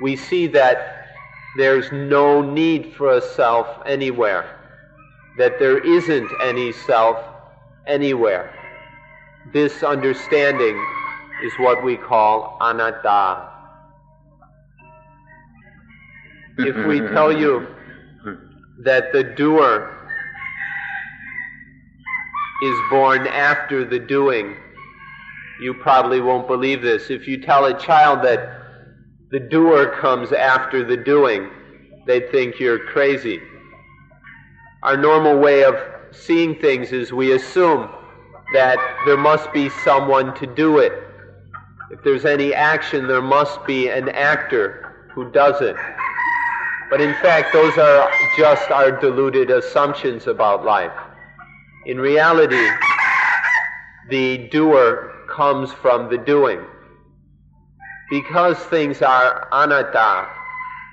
[0.00, 1.08] we see that
[1.56, 4.58] there's no need for a self anywhere,
[5.38, 7.18] that there isn't any self
[7.86, 8.54] anywhere.
[9.52, 10.76] This understanding
[11.42, 13.48] is what we call anatta.
[16.58, 17.66] if we tell you
[18.84, 19.96] that the doer
[22.62, 24.56] is born after the doing,
[25.60, 27.10] you probably won't believe this.
[27.10, 28.59] If you tell a child that
[29.30, 31.48] the doer comes after the doing,
[32.06, 33.40] they'd think you're crazy.
[34.82, 35.76] Our normal way of
[36.10, 37.88] seeing things is we assume
[38.54, 40.92] that there must be someone to do it.
[41.92, 45.76] If there's any action, there must be an actor who does it.
[46.90, 50.92] But in fact, those are just our deluded assumptions about life.
[51.86, 52.68] In reality,
[54.08, 56.60] the doer comes from the doing.
[58.10, 60.28] Because things are anatta,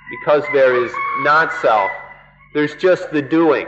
[0.10, 0.92] because there is
[1.22, 1.92] not self,
[2.54, 3.68] there's just the doing.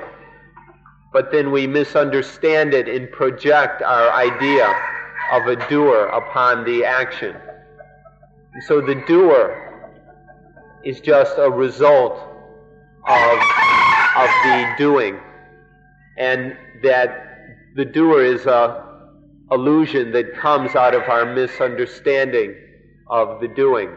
[1.11, 4.67] But then we misunderstand it and project our idea
[5.31, 7.35] of a doer upon the action.
[8.53, 9.65] And so the doer
[10.84, 12.13] is just a result
[13.07, 13.39] of,
[14.17, 15.19] of the doing.
[16.17, 17.26] And that
[17.76, 18.85] the doer is a
[19.51, 22.55] illusion that comes out of our misunderstanding
[23.10, 23.90] of the doing.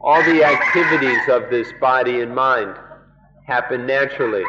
[0.00, 2.76] All the activities of this body and mind
[3.46, 4.44] happen naturally.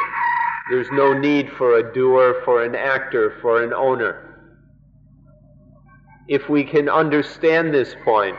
[0.70, 4.28] There's no need for a doer, for an actor, for an owner.
[6.28, 8.38] If we can understand this point,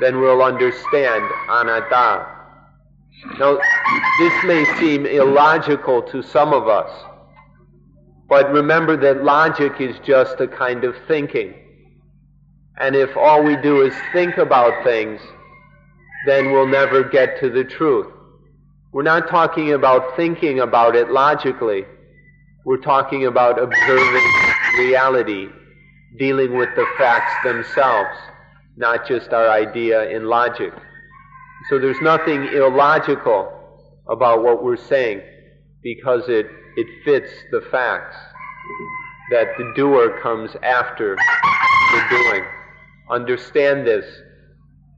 [0.00, 2.26] then we'll understand anatta.
[3.38, 3.58] Now,
[4.18, 6.90] this may seem illogical to some of us,
[8.28, 11.54] but remember that logic is just a kind of thinking.
[12.78, 15.20] And if all we do is think about things,
[16.26, 18.12] then we'll never get to the truth.
[18.92, 21.84] We're not talking about thinking about it logically.
[22.64, 24.24] We're talking about observing
[24.78, 25.48] reality,
[26.18, 28.16] dealing with the facts themselves,
[28.76, 30.72] not just our idea in logic.
[31.68, 33.52] So there's nothing illogical
[34.08, 35.22] about what we're saying
[35.82, 36.46] because it,
[36.76, 38.16] it fits the facts
[39.30, 42.44] that the doer comes after the doing.
[43.10, 44.06] Understand this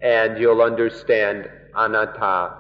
[0.00, 2.54] and you'll understand anatta.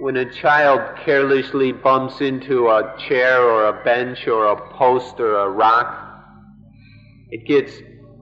[0.00, 5.36] When a child carelessly bumps into a chair or a bench or a post or
[5.36, 6.04] a rock,
[7.30, 7.72] it gets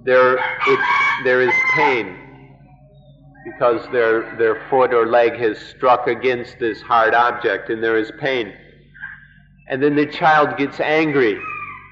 [0.05, 0.37] there.
[0.37, 0.81] It,
[1.25, 2.19] there is pain
[3.45, 8.11] because their, their foot or leg has struck against this hard object and there is
[8.21, 8.53] pain.
[9.69, 11.41] And then the child gets angry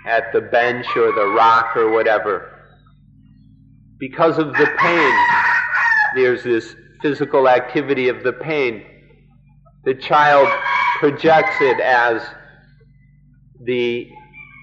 [0.06, 2.59] at the bench or the rock or whatever.
[4.00, 5.14] Because of the pain,
[6.14, 8.82] there's this physical activity of the pain.
[9.84, 10.48] The child
[10.98, 12.22] projects it as
[13.62, 14.08] the,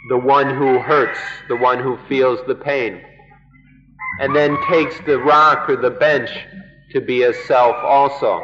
[0.10, 1.20] the one who hurts,
[1.50, 3.00] the one who feels the pain,
[4.20, 6.32] and then takes the rock or the bench
[6.92, 8.44] to be a self also.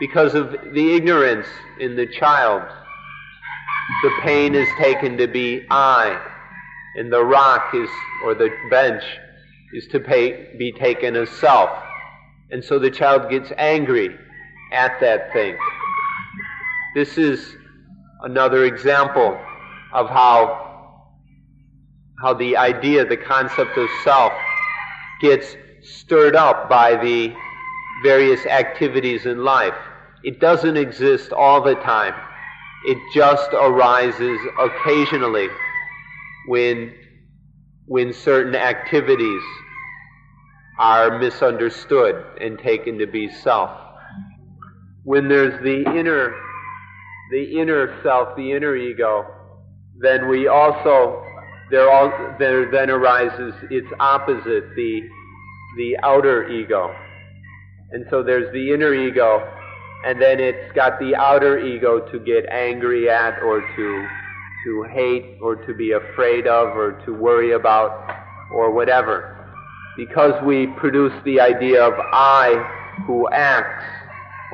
[0.00, 1.46] Because of the ignorance
[1.78, 2.62] in the child,
[4.02, 6.20] the pain is taken to be I,
[6.96, 7.88] and the rock is,
[8.24, 9.04] or the bench,
[9.74, 11.70] is to pay, be taken as self.
[12.50, 14.16] And so the child gets angry
[14.72, 15.56] at that thing.
[16.94, 17.56] This is
[18.22, 19.38] another example
[19.92, 21.06] of how,
[22.22, 24.32] how the idea, the concept of self,
[25.20, 27.32] gets stirred up by the
[28.02, 29.74] various activities in life.
[30.22, 32.14] It doesn't exist all the time.
[32.86, 35.48] It just arises occasionally
[36.46, 36.94] when,
[37.90, 39.42] when certain activities
[40.78, 43.68] are misunderstood and taken to be self.
[45.02, 46.36] When there's the inner,
[47.32, 49.26] the inner self, the inner ego,
[49.98, 51.20] then we also,
[51.72, 55.00] there, all, there then arises its opposite, the
[55.76, 56.94] the outer ego.
[57.90, 59.52] And so there's the inner ego,
[60.06, 64.08] and then it's got the outer ego to get angry at or to,
[64.64, 68.08] to hate or to be afraid of or to worry about
[68.52, 69.36] or whatever.
[69.96, 73.84] Because we produce the idea of I who acts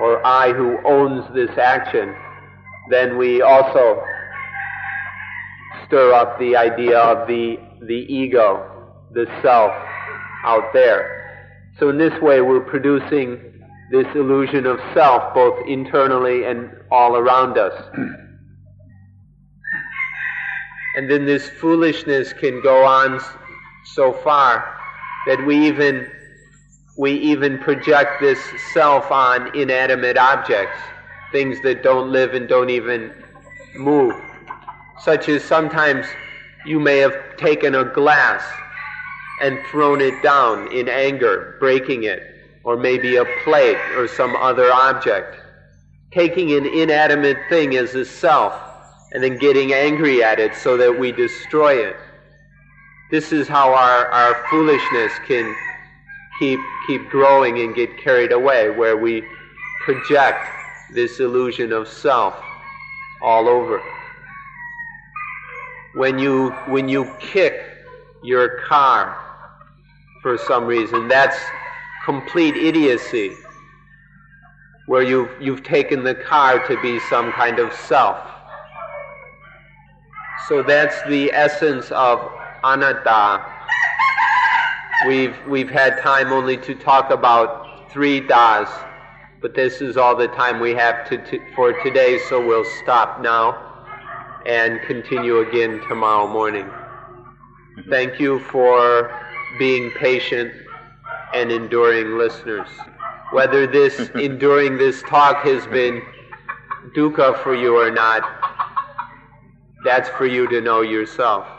[0.00, 2.14] or I who owns this action,
[2.90, 4.02] then we also
[5.86, 9.72] stir up the idea of the, the ego, the self,
[10.44, 11.16] out there.
[11.78, 13.40] So in this way, we're producing
[13.90, 17.72] this illusion of self both internally and all around us.
[20.97, 23.20] And then this foolishness can go on
[23.85, 24.78] so far
[25.27, 26.10] that we even
[26.97, 28.39] we even project this
[28.73, 30.78] self on inanimate objects,
[31.31, 33.12] things that don't live and don't even
[33.74, 34.14] move.
[35.02, 36.06] Such as sometimes
[36.64, 38.43] you may have taken a glass
[39.43, 42.23] and thrown it down in anger, breaking it,
[42.64, 45.36] or maybe a plate or some other object.
[46.12, 48.65] Taking an inanimate thing as a self
[49.12, 51.96] and then getting angry at it so that we destroy it.
[53.10, 55.54] This is how our, our foolishness can
[56.38, 59.24] keep, keep growing and get carried away, where we
[59.84, 60.48] project
[60.92, 62.34] this illusion of self
[63.22, 63.80] all over.
[65.94, 67.62] When you, when you kick
[68.22, 69.16] your car
[70.26, 71.06] for some reason.
[71.06, 71.38] That's
[72.04, 73.32] complete idiocy,
[74.86, 78.18] where you've, you've taken the car to be some kind of self.
[80.48, 82.20] So that's the essence of
[82.62, 83.44] anatta.
[85.09, 88.68] We've, we've had time only to talk about three das,
[89.43, 93.20] but this is all the time we have to, to, for today, so we'll stop
[93.20, 93.66] now
[94.47, 96.70] and continue again tomorrow morning.
[97.90, 99.10] Thank you for
[99.59, 100.52] being patient
[101.35, 102.68] and enduring listeners.
[103.32, 106.02] Whether this enduring this talk has been
[106.94, 108.23] dukkha for you or not,
[109.86, 111.55] that's for you to know yourself.